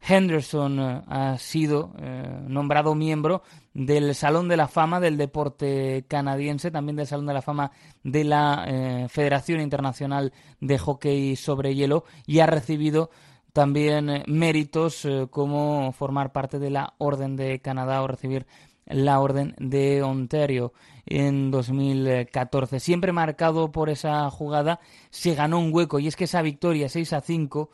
[0.00, 3.42] Henderson eh, ha sido eh, nombrado miembro
[3.74, 7.70] del Salón de la Fama del Deporte Canadiense, también del Salón de la Fama
[8.02, 13.10] de la eh, Federación Internacional de Hockey sobre Hielo y ha recibido
[13.52, 18.46] también méritos como formar parte de la Orden de Canadá o recibir
[18.86, 20.72] la Orden de Ontario
[21.06, 22.78] en 2014.
[22.78, 24.80] Siempre marcado por esa jugada,
[25.10, 27.70] se ganó un hueco y es que esa victoria 6 a 5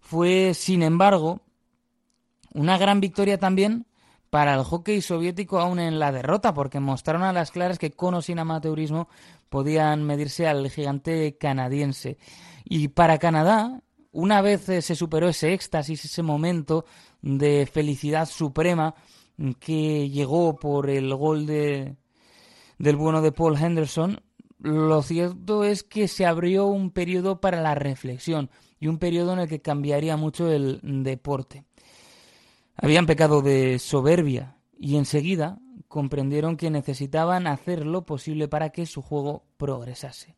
[0.00, 1.40] fue, sin embargo,
[2.54, 3.86] una gran victoria también
[4.30, 8.14] para el hockey soviético aún en la derrota, porque mostraron a las claras que con
[8.14, 9.08] o sin amateurismo
[9.50, 12.16] podían medirse al gigante canadiense.
[12.64, 16.86] Y para Canadá, una vez eh, se superó ese éxtasis, ese momento
[17.20, 18.94] de felicidad suprema
[19.60, 21.96] que llegó por el gol de,
[22.78, 24.22] del bueno de Paul Henderson,
[24.58, 28.48] lo cierto es que se abrió un periodo para la reflexión
[28.78, 31.64] y un periodo en el que cambiaría mucho el deporte.
[32.76, 35.58] Habían pecado de soberbia y enseguida
[35.88, 40.34] comprendieron que necesitaban hacer lo posible para que su juego progresase.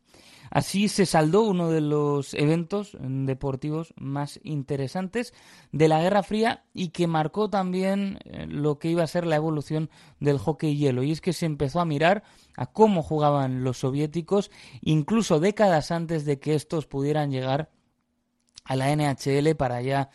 [0.51, 5.33] Así se saldó uno de los eventos deportivos más interesantes
[5.71, 9.37] de la Guerra Fría y que marcó también eh, lo que iba a ser la
[9.37, 11.03] evolución del hockey hielo.
[11.03, 12.23] Y es que se empezó a mirar
[12.55, 17.71] a cómo jugaban los soviéticos, incluso décadas antes de que estos pudieran llegar
[18.63, 20.09] a la NHL para ya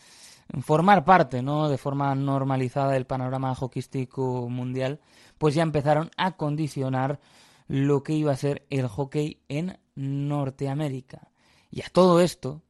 [0.63, 1.69] formar parte, ¿no?
[1.69, 5.01] De forma normalizada del panorama hockeyístico mundial,
[5.39, 7.21] pues ya empezaron a condicionar
[7.69, 11.29] lo que iba a ser el hockey en Norteamérica.
[11.71, 12.63] Y a todo esto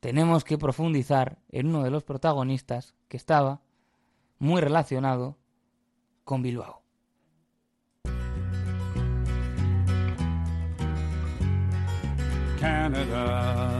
[0.00, 3.60] tenemos que profundizar en uno de los protagonistas que estaba
[4.38, 5.36] muy relacionado
[6.24, 6.82] con Bilbao.
[12.60, 13.77] Canada.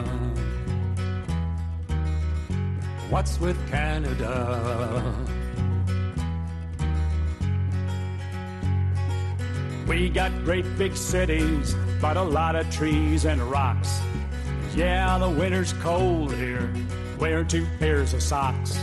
[3.11, 5.14] What's with Canada?
[9.86, 14.02] We got great big cities, but a lot of trees and rocks.
[14.76, 16.70] Yeah, the winter's cold here.
[17.18, 18.78] Wear two pairs of socks.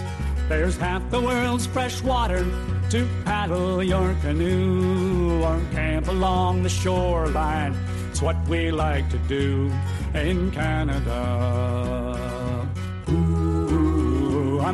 [0.49, 2.43] There's half the world's fresh water
[2.89, 7.77] to paddle your canoe or camp along the shoreline.
[8.09, 9.71] It's what we like to do
[10.15, 12.04] in Canada.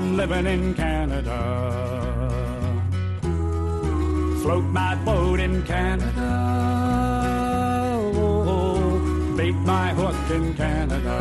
[0.02, 1.38] I'm living in Canada.
[4.42, 6.32] Float my boat in Canada.
[8.16, 11.20] Oh, bait my hook in Canada.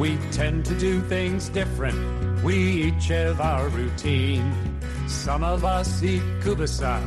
[0.00, 2.42] We tend to do things different.
[2.42, 4.50] We each have our routine.
[5.06, 7.02] Some of us eat kubasa,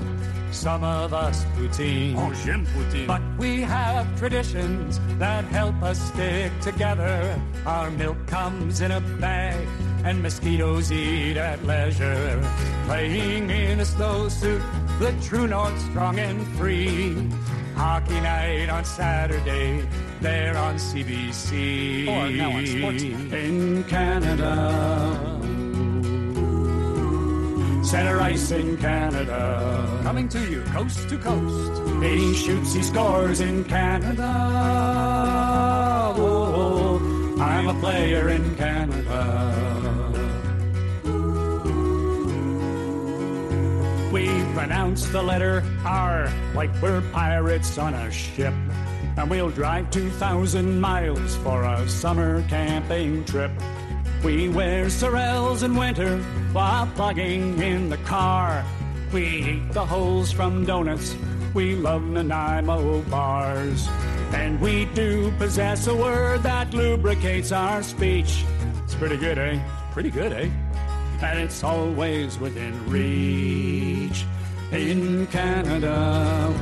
[0.51, 2.15] some of us poutine.
[2.17, 3.07] Oh, j'aime poutine.
[3.07, 7.41] But we have traditions that help us stick together.
[7.65, 9.67] Our milk comes in a bag,
[10.03, 12.41] and mosquitoes eat at leisure.
[12.85, 14.61] Playing in a slow suit,
[14.99, 17.29] the true north strong and free.
[17.75, 19.87] Hockey night on Saturday,
[20.19, 22.07] there on CBC.
[22.07, 23.33] Or oh, now on Sportsnet.
[23.33, 25.41] In Canada.
[27.83, 29.90] Center ice in Canada.
[30.11, 32.03] Coming to you, coast to coast.
[32.03, 34.29] He shoots, he scores in Canada.
[36.17, 40.11] Oh, I'm a player in Canada.
[44.11, 48.53] We pronounce the letter R like we're pirates on a ship.
[49.15, 53.51] And we'll drive 2,000 miles for a summer camping trip.
[54.25, 56.17] We wear sorrels in winter
[56.51, 58.65] while plugging in the car.
[59.11, 61.15] We eat the holes from donuts.
[61.53, 63.87] We love Nanaimo bars.
[64.33, 68.45] And we do possess a word that lubricates our speech.
[68.83, 69.59] It's pretty good, eh?
[69.91, 70.49] Pretty good, eh?
[71.21, 74.25] And it's always within reach
[74.71, 76.53] in Canada.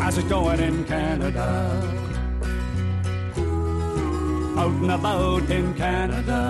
[0.00, 1.98] How's it going in Canada?
[4.58, 6.40] out and about in Canada.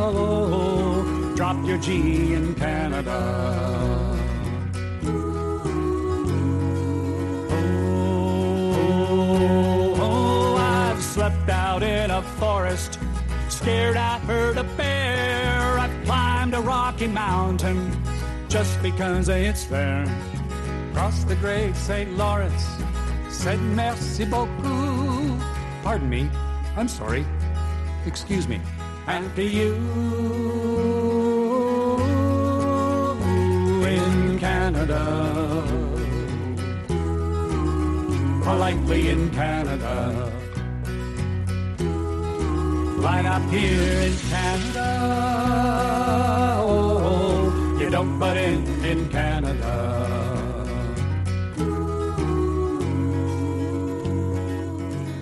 [0.00, 0.77] Oh,
[1.48, 3.18] drop your G in Canada.
[8.70, 12.98] Oh, oh, I've slept out in a forest,
[13.48, 15.78] scared I heard a bear.
[15.78, 17.96] I've climbed a rocky mountain
[18.50, 20.04] just because it's there.
[20.92, 22.14] Crossed the great St.
[22.18, 22.66] Lawrence
[23.30, 25.40] said merci beaucoup.
[25.82, 26.28] Pardon me.
[26.76, 27.24] I'm sorry.
[28.04, 28.60] Excuse me.
[29.06, 31.17] And to you
[34.68, 35.02] Canada.
[38.44, 40.30] Politely in Canada.
[42.98, 44.88] Right up here in Canada.
[46.60, 49.72] Oh, you don't butt in in Canada.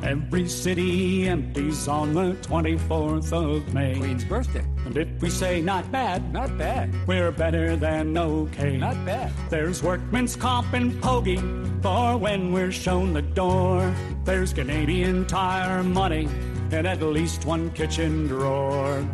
[0.03, 3.95] Every city empties on the 24th of May.
[3.95, 4.65] Queen's birthday.
[4.85, 6.95] And we say not bad, Not bad.
[7.07, 8.77] we're better than okay.
[8.77, 9.33] Not bad.
[9.49, 11.39] There's workman's comp and pogey
[11.83, 13.95] for when we're shown the door.
[14.25, 16.29] There's Canadian tire money
[16.71, 19.07] in at least one kitchen drawer.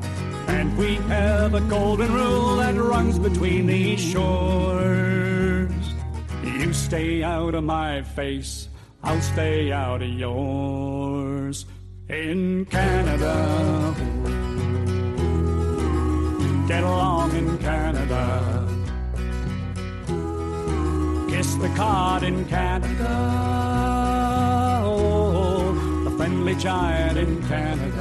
[0.48, 5.70] And we have a golden rule that runs between these shores.
[6.42, 8.68] You stay out of my face,
[9.04, 11.66] I'll stay out of yours.
[12.08, 13.32] In Canada,
[16.72, 18.24] get along in Canada.
[21.28, 23.12] Kiss the cod in Canada.
[24.82, 25.72] Oh,
[26.04, 27.91] the friendly giant in Canada.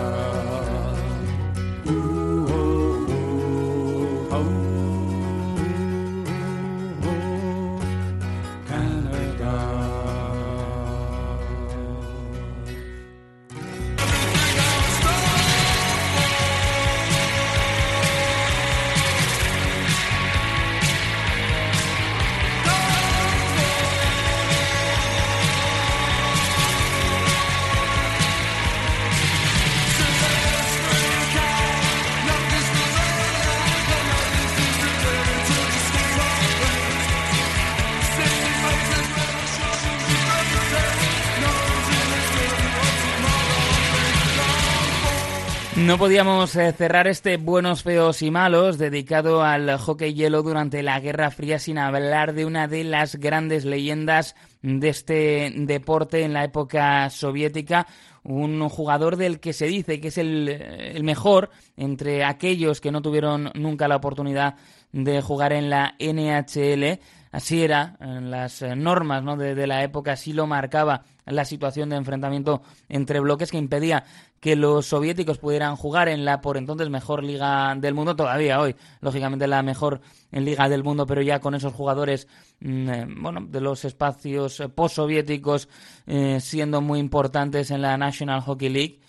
[45.91, 50.97] No podíamos eh, cerrar este Buenos, Feos y Malos dedicado al hockey hielo durante la
[51.01, 56.45] Guerra Fría sin hablar de una de las grandes leyendas de este deporte en la
[56.45, 57.87] época soviética,
[58.23, 63.01] un jugador del que se dice que es el, el mejor entre aquellos que no
[63.01, 64.55] tuvieron nunca la oportunidad
[64.93, 67.01] de jugar en la NHL.
[67.33, 69.35] Así era, las eh, normas ¿no?
[69.35, 74.03] de la época, así lo marcaba la situación de enfrentamiento entre bloques que impedía
[74.41, 78.75] que los soviéticos pudieran jugar en la por entonces mejor liga del mundo, todavía hoy,
[78.99, 82.27] lógicamente la mejor liga del mundo, pero ya con esos jugadores
[82.59, 85.69] mm, eh, bueno, de los espacios eh, postsoviéticos
[86.07, 88.99] eh, siendo muy importantes en la National Hockey League.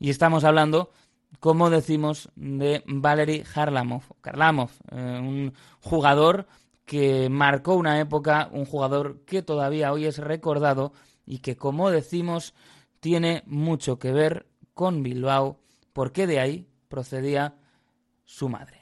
[0.00, 0.90] Y estamos hablando,
[1.38, 6.48] como decimos, de Valery Harlamov, Karlamov, eh, un jugador
[6.84, 10.92] que marcó una época, un jugador que todavía hoy es recordado
[11.24, 12.54] y que, como decimos,
[12.98, 15.60] tiene mucho que ver con Bilbao,
[15.92, 17.54] porque de ahí procedía
[18.24, 18.79] su madre.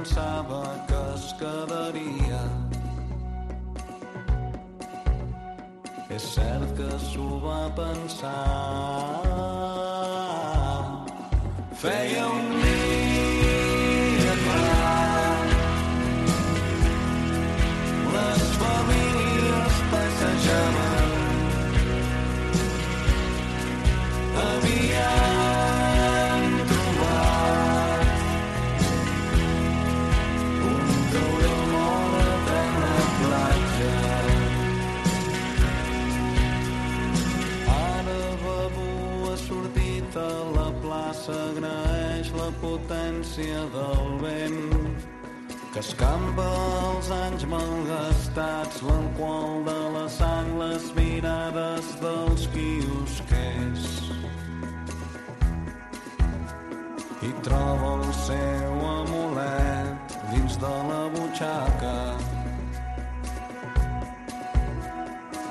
[0.00, 2.40] Pensava que es quedaria.
[6.16, 8.32] És cert que s'ho va pensar.
[11.82, 12.39] Feia un
[42.90, 44.96] potència del vent
[45.70, 46.42] que escampa
[46.90, 53.86] els anys malgastats, l'alcohol de la sang, les mirades dels quiosquers.
[57.22, 61.98] I troba el seu amulet dins de la butxaca.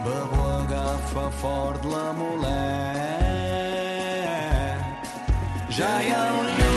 [0.03, 2.59] Begur agafa fort la mulet.
[5.79, 6.68] Ja hi ha un llum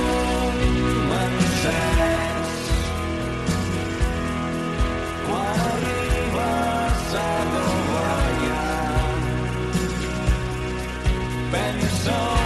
[12.04, 12.41] song.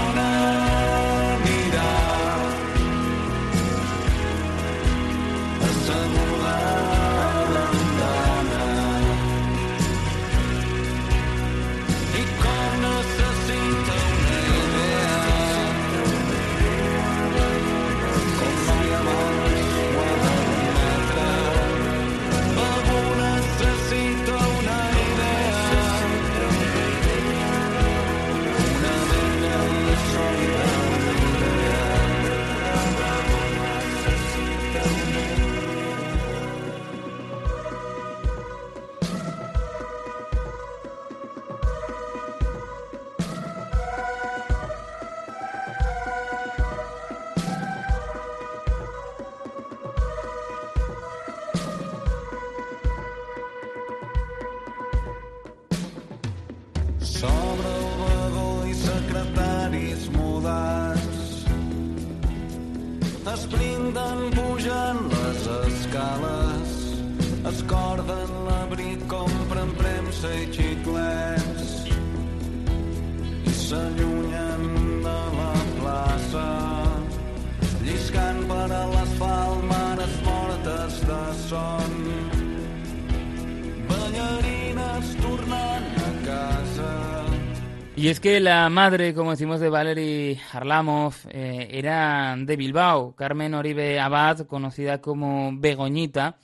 [88.07, 93.55] Y es que la madre, como decimos, de Valery Harlamov eh, era de Bilbao, Carmen
[93.55, 96.37] Oribe Abad, conocida como Begoñita,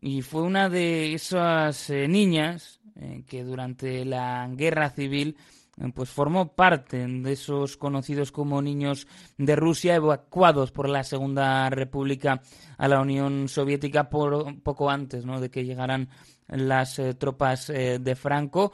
[0.00, 5.36] y fue una de esas eh, niñas eh, que durante la guerra civil
[5.76, 9.06] eh, pues formó parte de esos conocidos como niños
[9.38, 12.42] de Rusia evacuados por la Segunda República
[12.78, 15.40] a la Unión Soviética por, poco antes ¿no?
[15.40, 16.08] de que llegaran
[16.48, 18.72] las eh, tropas de Franco.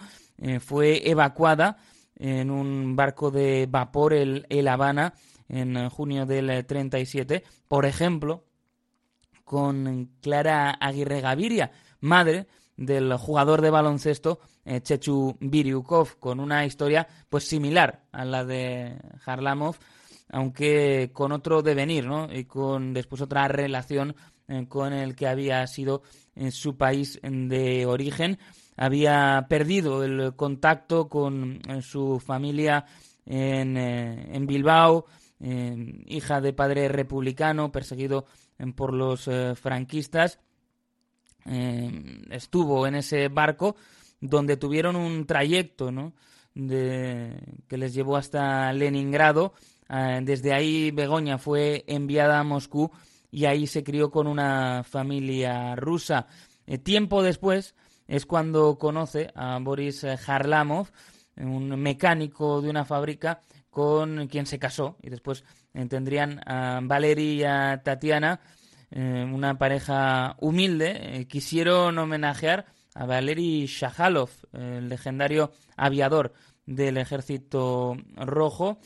[0.61, 1.77] Fue evacuada
[2.17, 5.13] en un barco de vapor, el, el Habana,
[5.51, 7.43] en junio del eh, 37.
[7.67, 8.45] Por ejemplo,
[9.45, 12.47] con Clara Aguirre Gaviria, madre
[12.81, 18.97] del jugador de baloncesto eh, Chechu Biriukov, con una historia pues similar a la de
[19.27, 19.77] Harlamov,
[20.31, 22.33] aunque con otro devenir, ¿no?
[22.33, 24.17] Y con después otra relación
[24.49, 26.03] eh, con el que había sido
[26.35, 28.39] en su país de origen.
[28.79, 32.87] Había perdido el contacto con eh, su familia
[33.27, 35.05] en, en Bilbao,
[35.39, 38.25] hija de padre republicano, perseguido
[38.75, 40.39] por los franquistas.
[41.47, 43.77] Eh, estuvo en ese barco
[44.21, 45.91] donde tuvieron un trayecto
[46.55, 47.37] de,
[47.69, 49.55] que les llevó hasta Leningrado.
[49.89, 52.91] Eh, desde ahí Begoña fue enviada a Moscú
[53.31, 56.27] y ahí se crió con una familia rusa.
[56.67, 57.75] Eh, tiempo después
[58.07, 60.89] es cuando conoce a Boris Harlamov,
[61.37, 65.45] un mecánico de una fábrica con quien se casó y después
[65.89, 68.41] tendrían a Valery y a Tatiana,
[68.91, 71.21] eh, una pareja humilde.
[71.21, 76.33] Eh, quisieron homenajear a Valery Shahalov, el legendario aviador
[76.67, 78.79] del ejército rojo.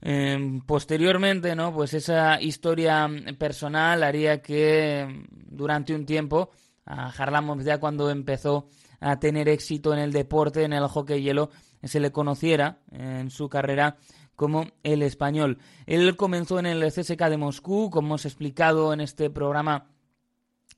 [0.00, 1.72] Eh, posteriormente, ¿no?
[1.72, 3.08] Pues esa historia
[3.38, 6.50] personal haría que durante un tiempo
[6.84, 8.68] a Harlamov ya cuando empezó
[9.00, 11.50] a tener éxito en el deporte, en el hockey hielo,
[11.82, 13.96] se le conociera en su carrera
[14.38, 15.58] como el español.
[15.84, 19.88] Él comenzó en el CSK de Moscú, como hemos explicado en este programa,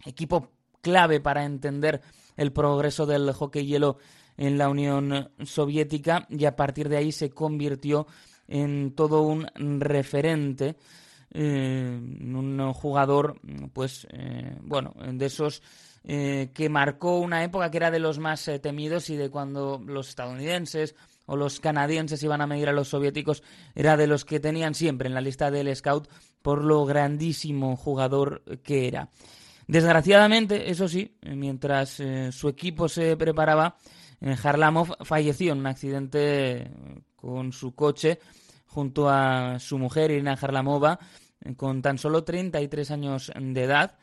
[0.07, 2.01] equipo clave para entender
[2.39, 3.99] el progreso del hockey hielo
[4.39, 8.07] en la Unión Soviética y a partir de ahí se convirtió
[8.49, 9.47] en todo un
[9.79, 10.77] referente,
[11.31, 13.39] eh, un jugador,
[13.75, 15.63] pues, eh, bueno, de esos
[16.03, 19.83] eh, que marcó una época que era de los más eh, temidos y de cuando
[19.85, 20.95] los estadounidenses
[21.31, 23.45] o los canadienses iban a medir a los soviéticos,
[23.77, 26.09] era de los que tenían siempre en la lista del scout
[26.43, 29.09] por lo grandísimo jugador que era.
[29.69, 33.77] Desgraciadamente, eso sí, mientras eh, su equipo se preparaba,
[34.21, 34.37] eh,
[35.05, 36.71] falleció en un accidente eh,
[37.15, 38.19] con su coche
[38.67, 40.99] junto a su mujer, Irina Harlamova,
[41.41, 43.97] eh, con tan solo 33 años de edad.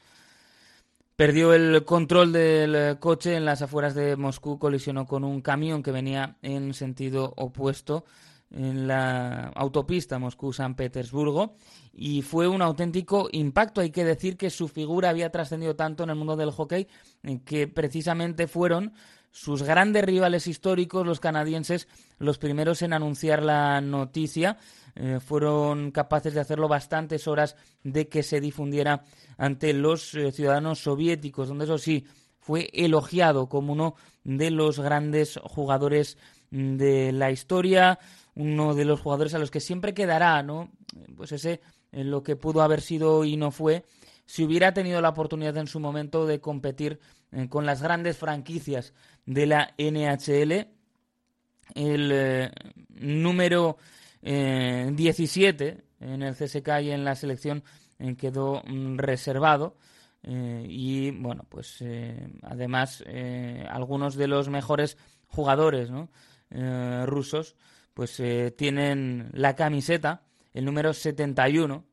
[1.17, 5.81] Perdió el control del eh, coche en las afueras de Moscú, colisionó con un camión
[5.81, 8.05] que venía en sentido opuesto
[8.51, 11.55] en la autopista Moscú-San Petersburgo
[11.91, 13.81] y fue un auténtico impacto.
[13.81, 16.87] Hay que decir que su figura había trascendido tanto en el mundo del hockey
[17.23, 18.93] eh, que precisamente fueron
[19.37, 24.57] sus grandes rivales históricos, los canadienses, los primeros en anunciar la noticia.
[24.95, 29.03] Eh, fueron capaces de hacerlo bastantes horas de que se difundiera
[29.37, 32.03] ante los eh, ciudadanos soviéticos, donde eso sí
[32.39, 36.17] fue elogiado como uno de los grandes jugadores
[36.49, 37.99] mm, de la historia,
[38.33, 40.71] uno de los jugadores a los que siempre quedará, ¿no?
[41.15, 41.61] Pues ese
[41.91, 43.85] en lo que pudo haber sido y no fue,
[44.25, 46.99] si hubiera tenido la oportunidad en su momento de competir
[47.37, 48.93] eh, con las grandes franquicias
[49.25, 50.67] de la NHL,
[51.75, 52.51] el eh,
[52.89, 53.77] número
[54.21, 57.63] eh, 17 en el CSK y en la selección
[57.99, 59.77] eh, quedó mm, reservado.
[60.23, 65.89] Eh, y bueno, pues eh, además eh, algunos de los mejores jugadores.
[66.49, 67.55] Eh, rusos
[67.93, 70.21] pues eh, tienen la camiseta,
[70.53, 71.83] el número 71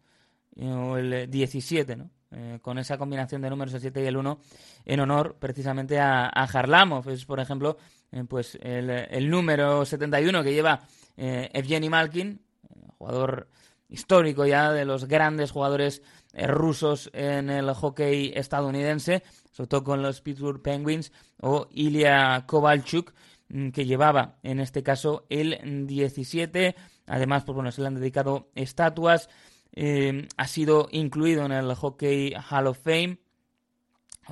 [0.56, 2.10] eh, o el 17, ¿no?
[2.36, 4.40] Eh, con esa combinación de números el 7 y el 1
[4.86, 7.08] en honor precisamente a, a Harlamov.
[7.08, 7.76] Es, por ejemplo,
[8.10, 10.80] eh, pues el, el número 71 que lleva
[11.16, 13.48] eh, Evgeny Malkin, eh, jugador
[13.88, 19.22] histórico ya de los grandes jugadores rusos en el hockey estadounidense,
[19.52, 23.12] sobre todo con los Pittsburgh Penguins, o Ilya Kovalchuk,
[23.48, 26.74] mm, que llevaba en este caso el 17.
[27.06, 29.28] Además, pues bueno, se le han dedicado estatuas.
[29.74, 33.18] Eh, ha sido incluido en el Hockey Hall of Fame.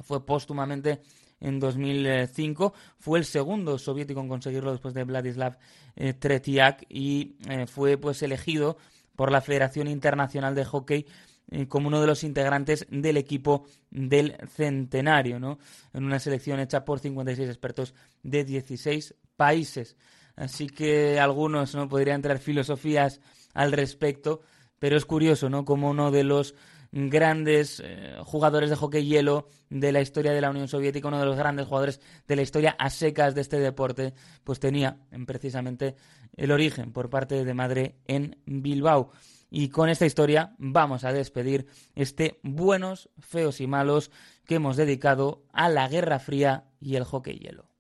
[0.03, 1.03] Fue póstumamente
[1.41, 2.73] en 2005.
[2.99, 5.59] Fue el segundo soviético en conseguirlo después de Vladislav
[5.97, 8.79] eh, Tretiak y eh, fue pues elegido
[9.17, 11.07] por la Federación Internacional de Hockey
[11.51, 15.59] eh, como uno de los integrantes del equipo del centenario, ¿no?
[15.93, 19.97] En una selección hecha por 56 expertos de 16 países.
[20.35, 23.21] Así que algunos no podrían traer filosofías
[23.53, 24.41] al respecto,
[24.83, 25.65] pero es curioso, ¿no?
[25.65, 26.57] Como uno de los
[26.91, 31.25] grandes eh, jugadores de hockey hielo de la historia de la Unión Soviética, uno de
[31.25, 34.13] los grandes jugadores de la historia a secas de este deporte,
[34.43, 35.95] pues tenía en, precisamente
[36.37, 39.13] el origen por parte de madre en Bilbao.
[39.51, 44.11] Y con esta historia vamos a despedir este buenos, feos y malos
[44.45, 47.72] que hemos dedicado a la Guerra Fría y el hockey hielo.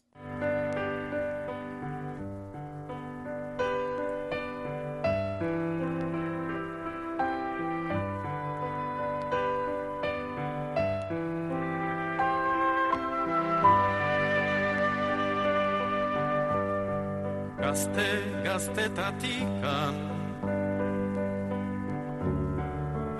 [19.20, 19.94] Gaztetatikan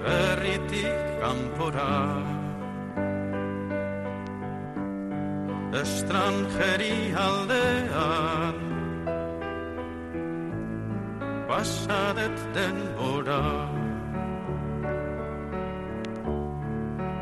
[0.03, 2.23] Herritik kanpora
[5.73, 8.57] Estranjeri aldean.
[11.49, 13.69] Pasadet denbora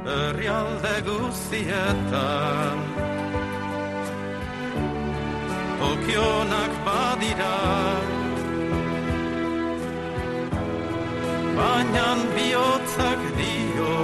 [0.07, 2.79] Herrialde guztietan
[5.81, 8.10] Tokionak badira
[11.61, 13.95] Baina bihotzak dio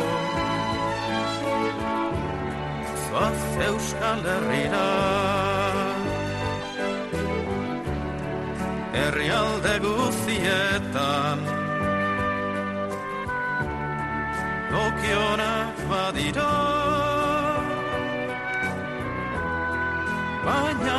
[3.05, 4.89] Zoaz Euskal Herrira
[8.97, 11.39] Herrialde guztietan.
[14.71, 16.53] Tokionak badira.
[20.47, 20.99] Baina